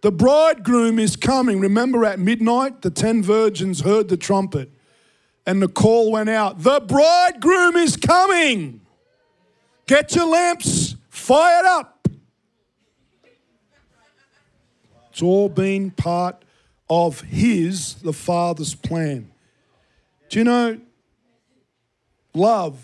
[0.03, 1.61] the bridegroom is coming.
[1.61, 4.71] Remember at midnight, the ten virgins heard the trumpet,
[5.47, 8.81] and the call went out The bridegroom is coming.
[9.87, 12.09] Get your lamps fired up.
[15.11, 16.45] It's all been part
[16.89, 19.31] of His, the Father's plan.
[20.29, 20.81] Do you know,
[22.35, 22.81] love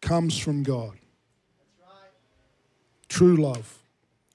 [0.00, 0.97] comes from God.
[3.08, 3.78] True love.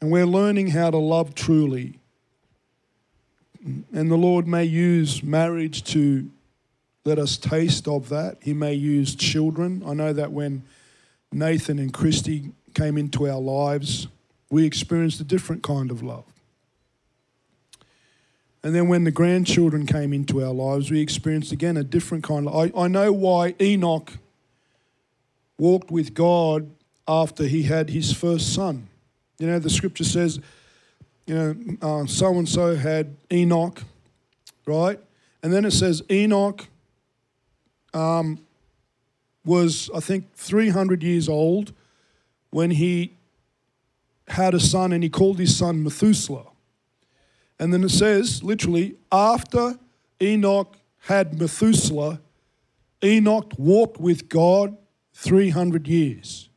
[0.01, 1.99] And we're learning how to love truly.
[3.63, 6.29] And the Lord may use marriage to
[7.05, 8.37] let us taste of that.
[8.41, 9.83] He may use children.
[9.85, 10.63] I know that when
[11.31, 14.07] Nathan and Christy came into our lives,
[14.49, 16.25] we experienced a different kind of love.
[18.63, 22.47] And then when the grandchildren came into our lives, we experienced again a different kind
[22.47, 24.13] of I, I know why Enoch
[25.57, 26.69] walked with God
[27.07, 28.87] after he had his first son.
[29.39, 30.39] You know, the scripture says,
[31.25, 33.83] you know, so and so had Enoch,
[34.65, 34.99] right?
[35.41, 36.67] And then it says Enoch
[37.93, 38.39] um,
[39.45, 41.73] was, I think, 300 years old
[42.49, 43.17] when he
[44.27, 46.47] had a son and he called his son Methuselah.
[47.59, 49.77] And then it says, literally, after
[50.21, 52.21] Enoch had Methuselah,
[53.03, 54.77] Enoch walked with God
[55.13, 56.49] 300 years.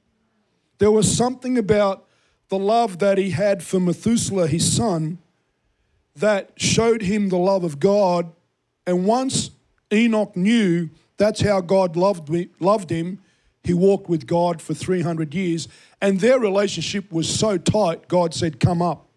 [0.79, 2.07] There was something about
[2.49, 5.19] the love that he had for Methuselah, his son,
[6.15, 8.33] that showed him the love of God.
[8.87, 9.51] And once
[9.93, 13.21] Enoch knew that's how God loved, me, loved him,
[13.63, 15.67] he walked with God for 300 years,
[16.01, 19.09] and their relationship was so tight, God said, Come up.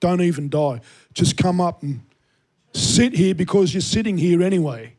[0.00, 0.80] Don't even die.
[1.14, 2.02] Just come up and
[2.74, 4.93] sit here because you're sitting here anyway.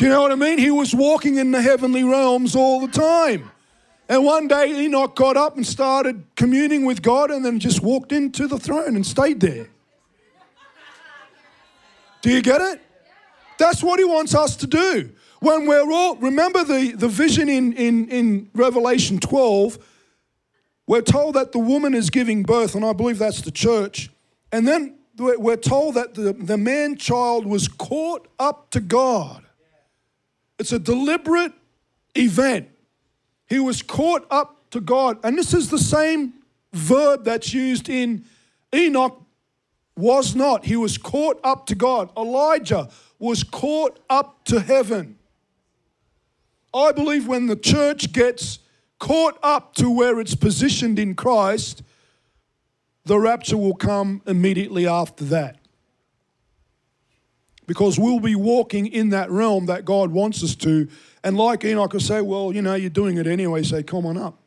[0.00, 0.56] Do you know what I mean?
[0.56, 3.50] He was walking in the heavenly realms all the time.
[4.08, 8.10] And one day Enoch got up and started communing with God and then just walked
[8.10, 9.68] into the throne and stayed there.
[12.22, 12.80] Do you get it?
[13.58, 15.10] That's what he wants us to do.
[15.40, 19.76] When we're all, remember the, the vision in, in, in Revelation 12,
[20.86, 24.08] we're told that the woman is giving birth, and I believe that's the church.
[24.50, 29.44] And then we're told that the, the man child was caught up to God.
[30.60, 31.54] It's a deliberate
[32.14, 32.68] event.
[33.48, 35.18] He was caught up to God.
[35.24, 36.34] And this is the same
[36.74, 38.26] verb that's used in
[38.74, 39.22] Enoch
[39.96, 40.66] was not.
[40.66, 42.10] He was caught up to God.
[42.14, 45.18] Elijah was caught up to heaven.
[46.74, 48.58] I believe when the church gets
[48.98, 51.82] caught up to where it's positioned in Christ,
[53.06, 55.59] the rapture will come immediately after that.
[57.70, 60.88] Because we'll be walking in that realm that God wants us to.
[61.22, 64.16] And like Enoch will say, well, you know, you're doing it anyway, say, come on
[64.16, 64.40] up.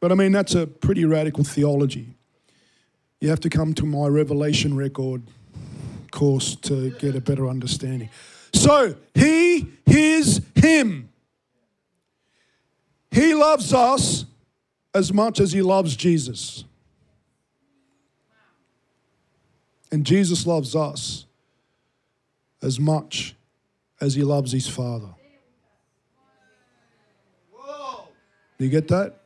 [0.00, 2.14] But I mean, that's a pretty radical theology.
[3.20, 5.24] You have to come to my Revelation record
[6.10, 8.08] course to get a better understanding.
[8.54, 11.10] So, he, his, him.
[13.10, 14.24] He loves us
[14.94, 16.64] as much as he loves Jesus.
[19.92, 21.25] And Jesus loves us
[22.66, 23.36] as much
[24.00, 25.14] as he loves his Father.
[28.58, 29.20] Do you get that?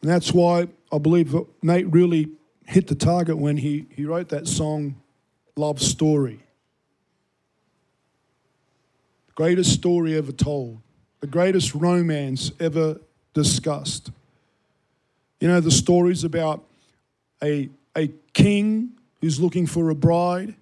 [0.00, 2.30] And that's why I believe Nate really
[2.64, 4.96] hit the target when he, he wrote that song,
[5.56, 6.40] Love Story.
[9.26, 10.80] The greatest story ever told,
[11.20, 12.98] the greatest romance ever
[13.34, 14.10] discussed.
[15.38, 16.64] You know, the stories about
[17.42, 20.54] a, a king who's looking for a bride,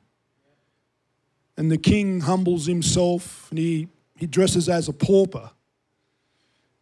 [1.61, 3.87] and the king humbles himself and he,
[4.17, 5.51] he dresses as a pauper.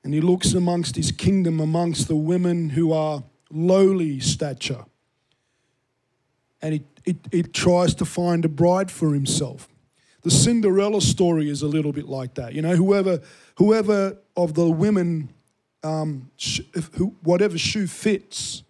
[0.04, 4.84] And he looks amongst his kingdom amongst the women who are lowly stature
[6.62, 9.66] and he, he, he tries to find a bride for himself.
[10.22, 12.52] The Cinderella story is a little bit like that.
[12.52, 13.20] You know, whoever,
[13.56, 15.28] whoever of the women,
[15.82, 16.60] um, sh-
[16.92, 18.62] who, whatever shoe fits.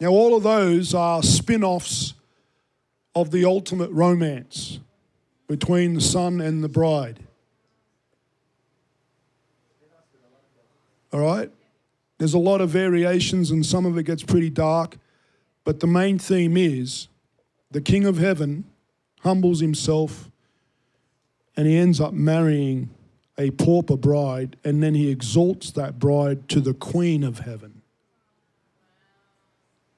[0.00, 2.14] Now, all of those are spin offs
[3.20, 4.80] of the ultimate romance
[5.46, 7.20] between the son and the bride.
[11.12, 11.50] All right?
[12.18, 14.98] There's a lot of variations, and some of it gets pretty dark.
[15.64, 17.08] But the main theme is
[17.70, 18.64] the King of Heaven
[19.20, 20.30] humbles himself
[21.58, 22.88] and he ends up marrying
[23.36, 27.82] a pauper bride, and then he exalts that bride to the Queen of Heaven,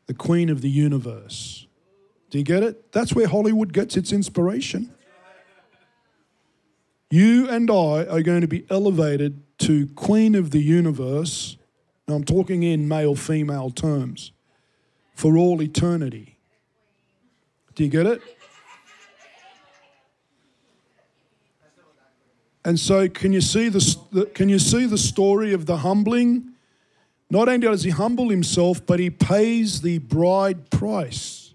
[0.06, 1.66] the Queen of the universe.
[2.30, 2.92] Do you get it?
[2.92, 4.94] That's where Hollywood gets its inspiration.
[7.10, 11.56] You and I are going to be elevated to Queen of the universe.
[12.06, 14.30] Now, I'm talking in male female terms
[15.14, 16.38] for all eternity.
[17.74, 18.22] Do you get it?
[22.64, 26.52] And so, can you see the, can you see the story of the humbling?
[27.28, 31.49] Not only does he humble himself, but he pays the bride price.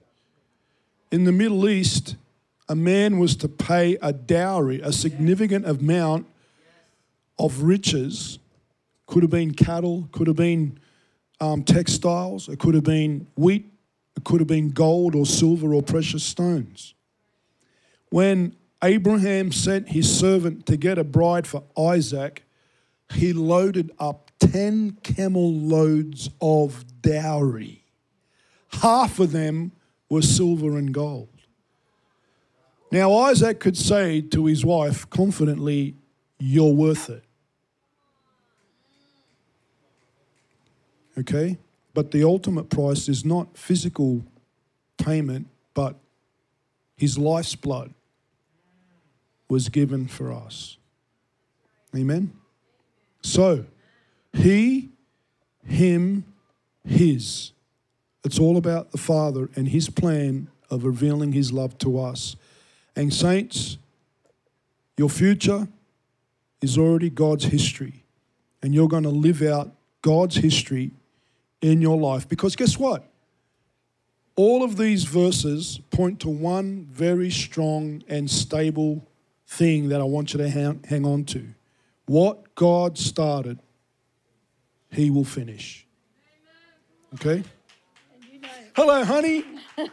[1.11, 2.15] In the Middle East,
[2.67, 6.27] a man was to pay a dowry, a significant amount
[7.37, 8.39] of riches.
[9.05, 10.79] Could have been cattle, could have been
[11.39, 13.71] um, textiles, it could have been wheat,
[14.17, 16.95] it could have been gold or silver or precious stones.
[18.09, 22.43] When Abraham sent his servant to get a bride for Isaac,
[23.13, 27.83] he loaded up 10 camel loads of dowry.
[28.81, 29.71] Half of them
[30.09, 31.29] were silver and gold.
[32.91, 35.95] Now, Isaac could say to his wife confidently,
[36.39, 37.23] You're worth it.
[41.17, 41.57] Okay?
[41.93, 44.23] But the ultimate price is not physical
[44.97, 45.95] payment, but
[46.95, 47.93] his life's blood
[49.49, 50.77] was given for us.
[51.95, 52.33] Amen?
[53.21, 53.65] So,
[54.33, 54.89] he,
[55.65, 56.25] him,
[56.83, 57.51] his.
[58.25, 62.35] It's all about the Father and his plan of revealing his love to us.
[62.95, 63.77] And, saints,
[64.97, 65.67] your future
[66.61, 68.03] is already God's history.
[68.61, 69.71] And you're going to live out
[70.01, 70.91] God's history
[71.61, 72.27] in your life.
[72.27, 73.07] Because guess what?
[74.35, 79.07] all of these verses point to one very strong and stable
[79.47, 81.45] thing that I want you to hang, on to.
[82.05, 83.59] What God started,
[84.91, 85.85] He will finish.
[87.13, 87.43] Okay?
[88.75, 89.45] Hello, honey.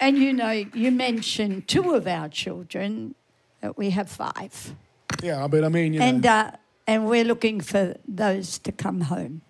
[0.00, 3.14] And you know, you mentioned two of our children,
[3.60, 4.74] that we have five.
[5.22, 6.06] Yeah, but I mean, you know.
[6.06, 6.52] And, uh,
[6.86, 9.42] and we're looking for those to come home.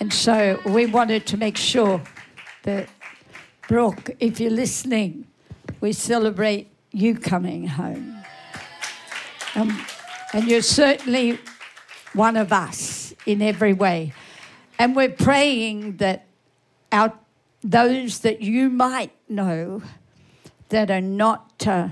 [0.00, 2.02] And so we wanted to make sure
[2.64, 2.88] that,
[3.68, 5.28] Brooke, if you're listening,
[5.80, 8.16] we celebrate you coming home.
[9.54, 9.86] Um,
[10.32, 11.38] and you're certainly
[12.12, 14.12] one of us in every way.
[14.78, 16.26] And we're praying that
[16.90, 17.12] our,
[17.62, 19.82] those that you might know
[20.68, 21.88] that are not uh,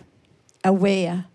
[0.64, 1.26] aware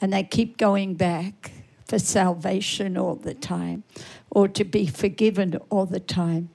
[0.00, 1.52] and they keep going back
[1.86, 3.82] for salvation all the time
[4.30, 6.50] or to be forgiven all the time.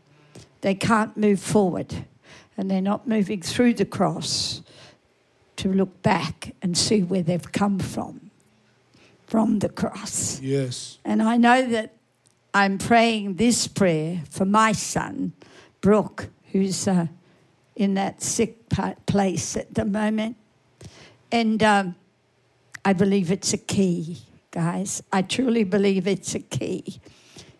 [0.61, 2.05] They can't move forward
[2.55, 4.61] and they're not moving through the cross
[5.57, 8.31] to look back and see where they've come from,
[9.27, 10.39] from the cross.
[10.39, 10.99] yes.
[11.03, 11.93] And I know that
[12.53, 15.33] I'm praying this prayer for my son,
[15.81, 17.07] Brooke, who's uh,
[17.75, 18.69] in that sick
[19.07, 20.37] place at the moment.
[21.31, 21.95] And um,
[22.85, 24.19] I believe it's a key,
[24.51, 25.01] guys.
[25.11, 26.99] I truly believe it's a key.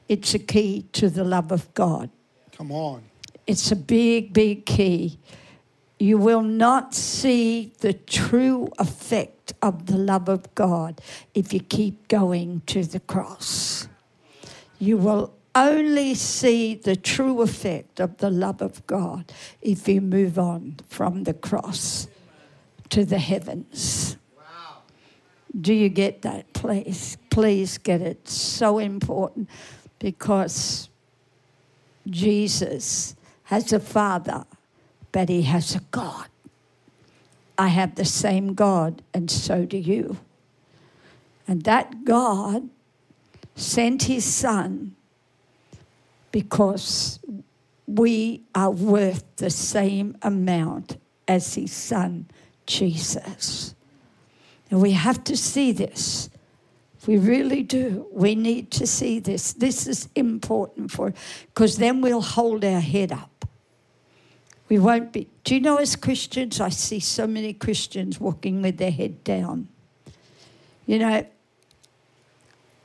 [0.07, 2.11] It's a key to the love of God.
[2.51, 3.03] Come on.
[3.47, 5.17] It's a big, big key.
[5.97, 11.01] You will not see the true effect of the love of God
[11.33, 13.87] if you keep going to the cross.
[14.83, 19.31] You will only see the true effect of the love of God
[19.61, 22.09] if you move on from the cross
[22.89, 24.17] to the heavens.
[25.57, 26.51] Do you get that?
[26.51, 28.27] Please, please get it.
[28.27, 29.49] So important
[29.99, 30.89] because
[32.09, 34.43] Jesus has a father,
[35.13, 36.27] but he has a God.
[37.57, 40.17] I have the same God, and so do you.
[41.47, 42.69] And that God
[43.55, 44.95] sent his son
[46.31, 47.19] because
[47.87, 50.97] we are worth the same amount
[51.27, 52.27] as his son,
[52.65, 53.75] Jesus.
[54.69, 56.29] And we have to see this.
[57.05, 58.07] We really do.
[58.11, 59.53] We need to see this.
[59.53, 61.13] This is important for,
[61.53, 63.45] because then we'll hold our head up.
[64.69, 65.27] We won't be.
[65.43, 69.67] Do you know, as Christians, I see so many Christians walking with their head down.
[70.85, 71.25] You know,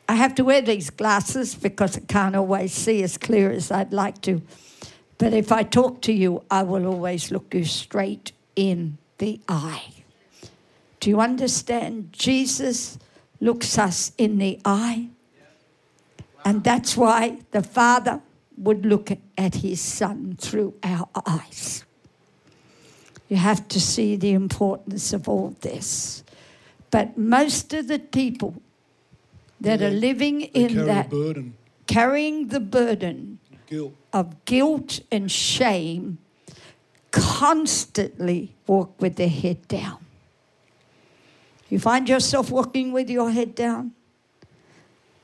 [0.08, 3.92] I have to wear these glasses because I can't always see as clear as I'd
[3.92, 4.40] like to.
[5.18, 9.92] But if I talk to you, I will always look you straight in the eye.
[11.00, 12.12] Do you understand?
[12.12, 12.98] Jesus
[13.40, 15.08] looks us in the eye.
[16.44, 18.22] And that's why the Father
[18.56, 21.84] would look at his Son through our eyes.
[23.28, 26.24] You have to see the importance of all this.
[26.90, 28.54] But most of the people
[29.60, 31.54] that are living in that, burden,
[31.86, 33.94] carrying the burden guilt.
[34.12, 36.18] of guilt and shame,
[37.10, 39.98] constantly walk with their head down.
[41.68, 43.92] You find yourself walking with your head down,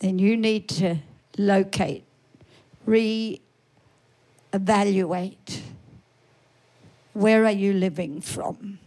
[0.00, 0.98] then you need to
[1.38, 2.04] locate,
[2.84, 3.40] re
[4.52, 5.62] evaluate
[7.14, 8.80] where are you living from?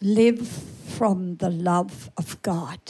[0.00, 2.80] Live from the love of God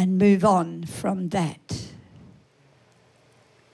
[0.00, 1.90] and move on from that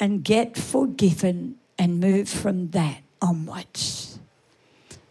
[0.01, 4.19] and get forgiven and move from that onwards.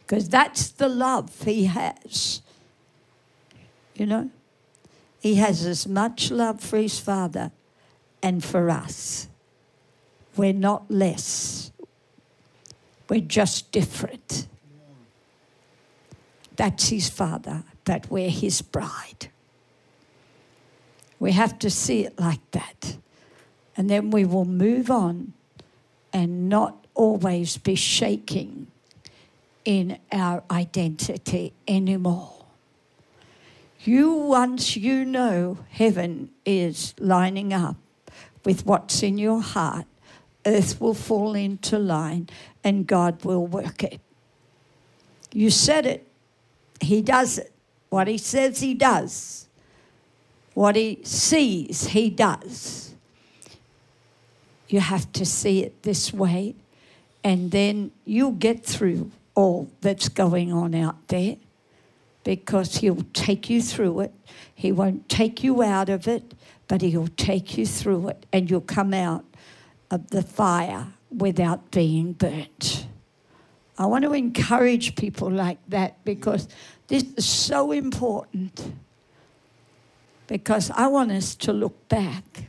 [0.02, 2.42] Because that's the love he has.
[3.94, 4.30] You know?
[5.22, 7.54] He has as much love for his father
[8.22, 9.30] and for us.
[10.36, 11.72] We're not less,
[13.08, 14.48] we're just different.
[16.58, 19.30] That's his father, but we're his bride.
[21.20, 22.98] We have to see it like that.
[23.78, 25.34] And then we will move on
[26.14, 28.68] and not always be shaking
[29.66, 32.32] in our identity anymore.
[33.82, 37.76] You, once you know heaven is lining up
[38.44, 39.86] with what's in your heart,
[40.46, 42.30] earth will fall into line
[42.64, 44.00] and God will work it.
[45.34, 46.08] You said it,
[46.80, 47.52] He does it.
[47.90, 49.45] What He says, He does.
[50.56, 52.96] What He sees, He does.
[54.68, 56.56] You have to see it this way,
[57.24, 61.36] and then you'll get through all that's going on out there
[62.24, 64.14] because He'll take you through it.
[64.56, 66.34] He won't take you out of it,
[66.68, 69.26] but He'll take you through it, and you'll come out
[69.92, 72.88] of the fire without being burnt.
[73.78, 76.48] I want to encourage people like that because
[76.88, 78.72] this is so important.
[80.28, 82.46] Because I want us to look back.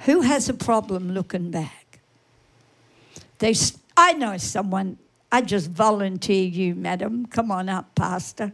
[0.00, 2.00] Who has a problem looking back?
[3.38, 3.54] They,
[3.96, 4.98] I know someone,
[5.30, 7.26] I just volunteer you, madam.
[7.26, 8.52] Come on up, Pastor.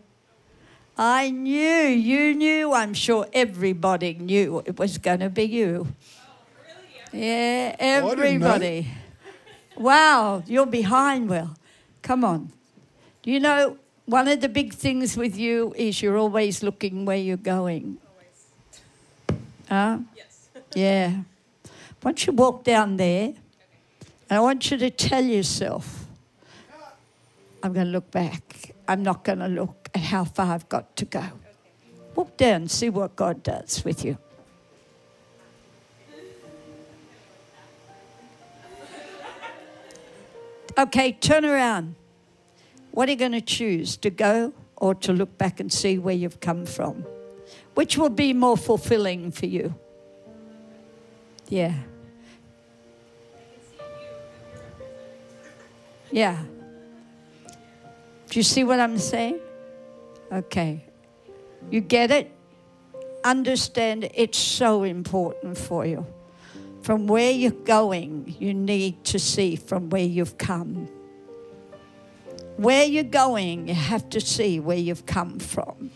[0.97, 5.89] I knew, you knew, I'm sure everybody knew it was going to be you.
[5.89, 8.89] Oh, yeah, didn't everybody.
[9.77, 11.51] Wow, you're behind, Will.
[12.03, 12.53] Come on.
[13.23, 17.17] Do you know one of the big things with you is you're always looking where
[17.17, 17.99] you're going?
[19.69, 19.99] Huh?
[20.17, 20.49] Yes.
[20.75, 21.23] Yeah.
[22.03, 23.33] Once you walk down there,
[24.29, 26.05] and I want you to tell yourself,
[27.63, 28.75] I'm going to look back.
[28.89, 31.25] I'm not going to look at how far I've got to go.
[32.15, 34.19] Walk down, see what God does with you.
[40.77, 41.95] Okay, turn around.
[42.95, 43.97] What are you going to choose?
[43.99, 47.05] To go or to look back and see where you've come from?
[47.75, 49.75] Which will be more fulfilling for you?
[51.49, 51.75] Yeah.
[56.13, 56.45] Yeah.
[58.31, 59.41] Do you see what I'm saying?
[60.31, 60.85] Okay.
[61.73, 62.31] You get it?
[63.25, 66.07] Understand it's so important for you.
[66.83, 70.89] From where you're going, you need to see from where you've come.
[72.57, 75.91] Where you're going, you have to see where you've come from.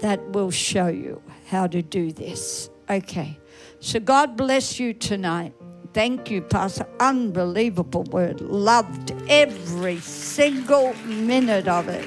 [0.00, 2.70] That will show you how to do this.
[2.88, 3.38] Okay.
[3.80, 5.54] So God bless you tonight.
[5.94, 6.86] Thank you, Pastor.
[7.00, 8.40] Unbelievable word.
[8.40, 12.06] Loved every single minute of it.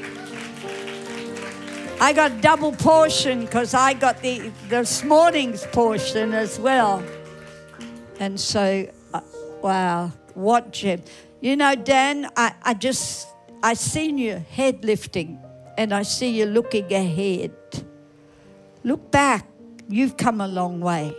[1.99, 7.03] I got double portion because I got the this morning's portion as well.
[8.19, 9.21] And so, uh,
[9.61, 11.01] wow, what gem.
[11.41, 13.27] You know, Dan, I, I just,
[13.63, 15.39] I seen you head lifting
[15.75, 17.51] and I see you looking ahead.
[18.83, 19.47] Look back.
[19.89, 21.15] You've come a long way.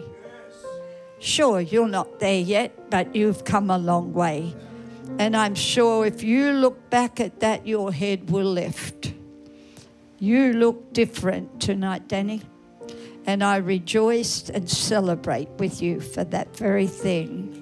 [1.18, 4.54] Sure, you're not there yet, but you've come a long way.
[5.18, 9.12] And I'm sure if you look back at that, your head will lift.
[10.20, 12.42] You look different tonight, Danny.
[13.26, 17.61] And I rejoice and celebrate with you for that very thing.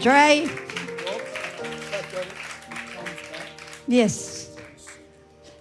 [0.00, 0.48] Dre?
[3.86, 4.50] Yes.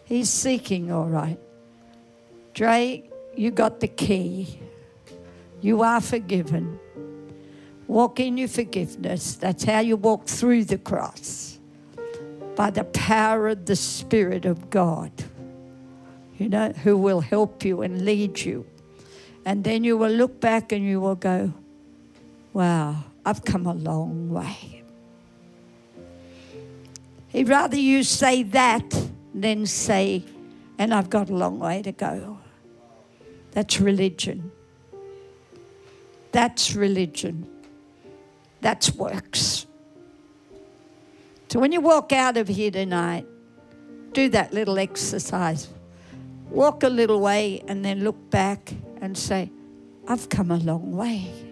[0.05, 1.37] He's seeking, all right.
[2.53, 3.03] Dre,
[3.35, 4.59] you got the key.
[5.61, 6.79] You are forgiven.
[7.87, 9.35] Walk in your forgiveness.
[9.35, 11.59] That's how you walk through the cross
[12.55, 15.11] by the power of the Spirit of God,
[16.37, 18.65] you know, who will help you and lead you.
[19.45, 21.53] And then you will look back and you will go,
[22.53, 24.81] wow, I've come a long way.
[27.27, 30.23] He'd rather you say that than say,
[30.79, 32.39] and I've got a long way to go.
[33.51, 34.51] That's religion.
[36.31, 37.47] That's religion.
[38.61, 39.67] That's works.
[41.49, 43.27] So when you walk out of here tonight,
[44.13, 45.67] do that little exercise.
[46.49, 49.51] Walk a little way and then look back and say,
[50.07, 51.48] I've come a long way.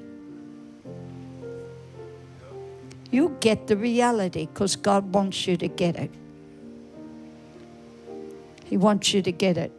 [3.11, 6.11] You get the reality because God wants you to get it.
[8.65, 9.71] He wants you to get it.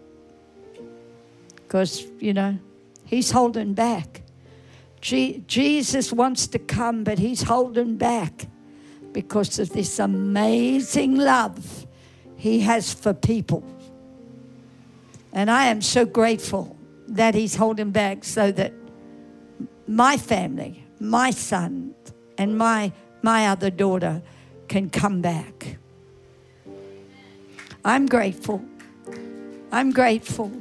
[1.57, 2.59] Because, you know,
[3.05, 4.23] He's holding back.
[5.01, 8.47] Je- Jesus wants to come, but He's holding back
[9.13, 11.87] because of this amazing love
[12.37, 13.63] He has for people.
[15.33, 16.77] And I am so grateful
[17.09, 18.73] that He's holding back so that
[19.87, 21.95] my family, my son,
[22.39, 22.93] and my,
[23.23, 24.23] my other daughter
[24.69, 25.79] can come back.
[27.85, 28.65] I'm grateful.
[29.73, 30.53] I'm grateful.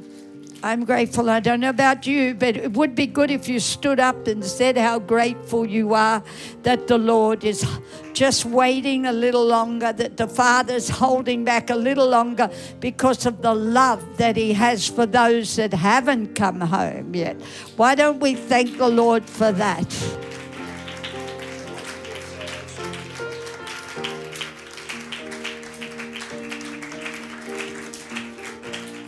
[0.60, 1.30] I'm grateful.
[1.30, 4.44] I don't know about you, but it would be good if you stood up and
[4.44, 6.20] said how grateful you are
[6.64, 7.64] that the Lord is
[8.12, 12.50] just waiting a little longer, that the Father's holding back a little longer
[12.80, 17.40] because of the love that He has for those that haven't come home yet.
[17.76, 20.27] Why don't we thank the Lord for that?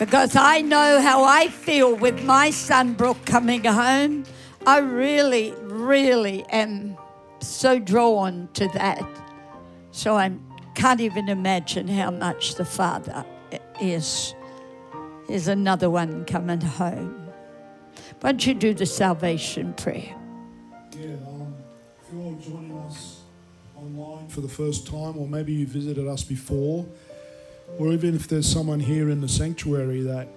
[0.00, 4.24] Because I know how I feel with my son Brooke coming home.
[4.66, 6.96] I really, really am
[7.40, 9.06] so drawn to that.
[9.90, 10.32] So I
[10.74, 13.26] can't even imagine how much the father
[13.80, 14.34] is
[15.28, 17.28] is another one coming home.
[18.20, 20.16] Why don't you do the salvation prayer?
[20.98, 21.54] Yeah, um,
[22.02, 23.20] if you're joining us
[23.76, 26.86] online for the first time, or maybe you visited us before,
[27.78, 30.28] or even if there's someone here in the sanctuary that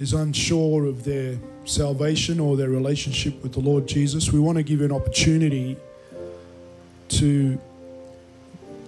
[0.00, 4.62] is unsure of their salvation or their relationship with the Lord Jesus, we want to
[4.62, 5.76] give an opportunity
[7.08, 7.60] to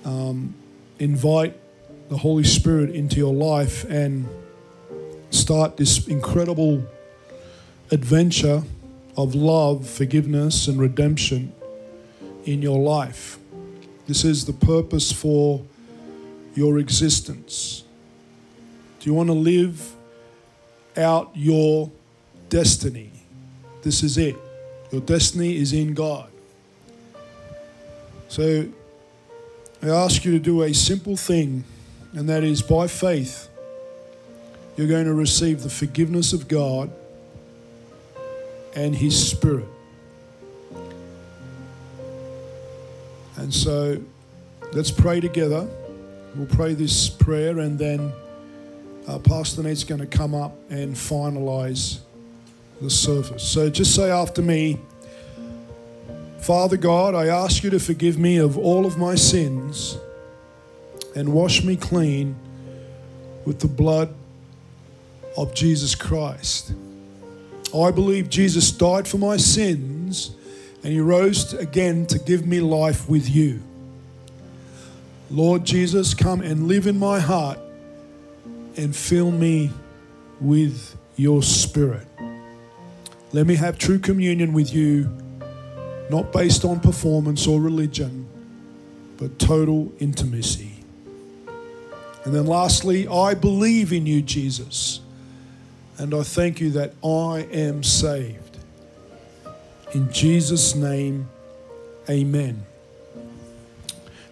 [0.04, 0.54] um,
[0.98, 1.56] invite
[2.08, 4.28] the Holy Spirit into your life and
[5.30, 6.82] start this incredible
[7.90, 8.62] adventure
[9.16, 11.52] of love, forgiveness, and redemption
[12.44, 13.38] in your life.
[14.06, 15.62] This is the purpose for
[16.54, 17.84] your existence.
[19.00, 19.94] Do you want to live
[20.96, 21.90] out your
[22.48, 23.10] destiny?
[23.82, 24.36] This is it.
[24.90, 26.30] Your destiny is in God.
[28.28, 28.66] So
[29.82, 31.64] I ask you to do a simple thing,
[32.12, 33.48] and that is by faith,
[34.76, 36.90] you're going to receive the forgiveness of God
[38.74, 39.66] and His Spirit.
[43.36, 44.00] And so
[44.72, 45.68] let's pray together.
[46.34, 48.12] We'll pray this prayer, and then
[49.06, 51.98] uh, Pastor Nate's going to come up and finalize
[52.80, 53.42] the service.
[53.42, 54.78] So just say after me
[56.42, 59.96] Father God, I ask you to forgive me of all of my sins
[61.14, 62.34] and wash me clean
[63.44, 64.12] with the blood
[65.36, 66.72] of Jesus Christ.
[67.72, 70.34] I believe Jesus died for my sins
[70.82, 73.62] and he rose again to give me life with you.
[75.32, 77.58] Lord Jesus, come and live in my heart
[78.76, 79.70] and fill me
[80.42, 82.06] with your spirit.
[83.32, 85.10] Let me have true communion with you,
[86.10, 88.28] not based on performance or religion,
[89.16, 90.84] but total intimacy.
[92.24, 95.00] And then lastly, I believe in you, Jesus.
[95.96, 98.58] And I thank you that I am saved.
[99.94, 101.30] In Jesus' name,
[102.10, 102.66] amen.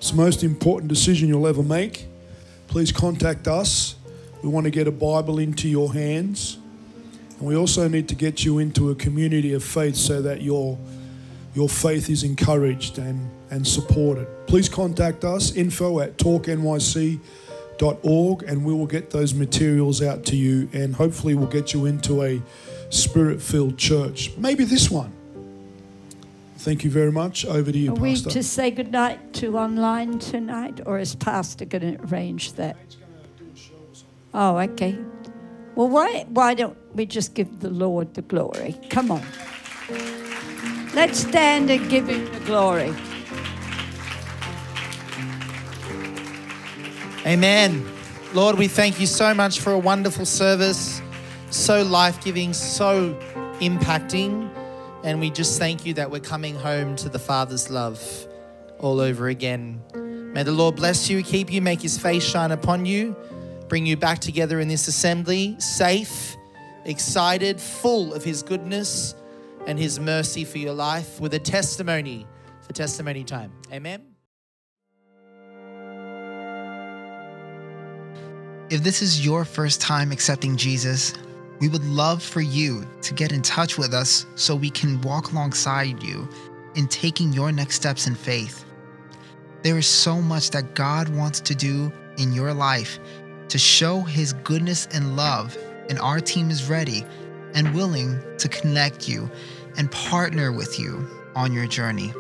[0.01, 2.07] It's the most important decision you'll ever make.
[2.69, 3.97] Please contact us.
[4.43, 6.57] We want to get a Bible into your hands.
[7.39, 10.79] And we also need to get you into a community of faith so that your,
[11.55, 14.27] your faith is encouraged and, and supported.
[14.47, 17.21] Please contact us, info at talknyc.com
[18.03, 21.87] org, and we will get those materials out to you and hopefully we'll get you
[21.87, 22.41] into a
[22.91, 24.31] spirit filled church.
[24.37, 25.20] Maybe this one.
[26.61, 27.47] Thank you very much.
[27.47, 28.29] Over to you, Are Pastor.
[28.29, 32.77] we to say goodnight to online tonight, or is Pastor going to arrange that?
[34.35, 34.99] Oh, okay.
[35.75, 38.79] Well, why, why don't we just give the Lord the glory?
[38.91, 39.23] Come on.
[40.93, 42.95] Let's stand and give him the glory.
[47.25, 47.91] Amen.
[48.35, 51.01] Lord, we thank you so much for a wonderful service,
[51.49, 53.15] so life giving, so
[53.61, 54.51] impacting.
[55.03, 58.03] And we just thank you that we're coming home to the Father's love
[58.79, 59.83] all over again.
[60.35, 63.17] May the Lord bless you, keep you, make his face shine upon you,
[63.69, 66.37] bring you back together in this assembly, safe,
[66.85, 69.15] excited, full of his goodness
[69.67, 72.27] and his mercy for your life, with a testimony
[72.61, 73.53] for testimony time.
[73.73, 74.07] Amen.
[78.71, 81.13] If this is your first time accepting Jesus,
[81.61, 85.33] we would love for you to get in touch with us so we can walk
[85.33, 86.27] alongside you
[86.75, 88.65] in taking your next steps in faith.
[89.63, 92.99] There is so much that God wants to do in your life
[93.49, 95.59] to show His goodness and love,
[95.89, 97.05] and our team is ready
[97.55, 99.29] and willing to connect you
[99.77, 101.05] and partner with you
[101.35, 102.15] on your journey.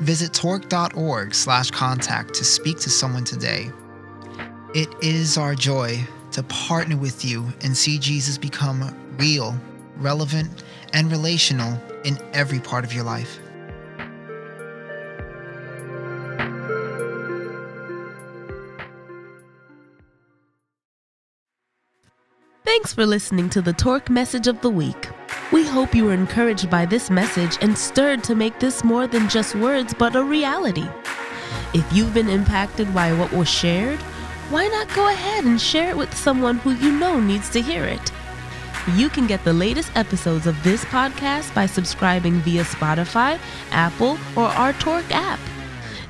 [0.00, 3.70] Visit torque.org/contact to speak to someone today.
[4.74, 6.04] It is our joy
[6.34, 9.56] to partner with you and see Jesus become real,
[9.98, 13.38] relevant, and relational in every part of your life.
[22.64, 25.10] Thanks for listening to the Torque Message of the Week.
[25.52, 29.28] We hope you were encouraged by this message and stirred to make this more than
[29.28, 30.88] just words but a reality.
[31.72, 34.00] If you've been impacted by what was shared,
[34.50, 37.84] why not go ahead and share it with someone who you know needs to hear
[37.84, 38.12] it?
[38.94, 43.38] You can get the latest episodes of this podcast by subscribing via Spotify,
[43.70, 45.40] Apple, or our Torque app.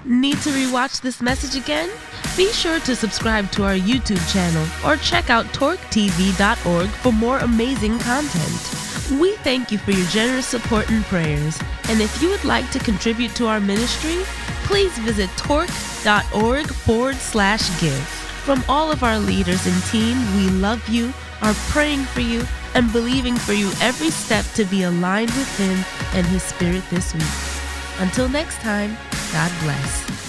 [0.05, 1.89] Need to rewatch this message again?
[2.37, 7.99] Be sure to subscribe to our YouTube channel or check out torquetv.org for more amazing
[8.01, 9.21] content.
[9.21, 11.59] We thank you for your generous support and prayers.
[11.89, 14.23] And if you would like to contribute to our ministry,
[14.65, 18.24] please visit torque.org forward slash give.
[18.45, 22.93] From all of our leaders and team, we love you, are praying for you, and
[22.93, 25.83] believing for you every step to be aligned with Him
[26.13, 27.23] and His Spirit this week.
[28.01, 28.99] Until next time,
[29.33, 30.24] God bless.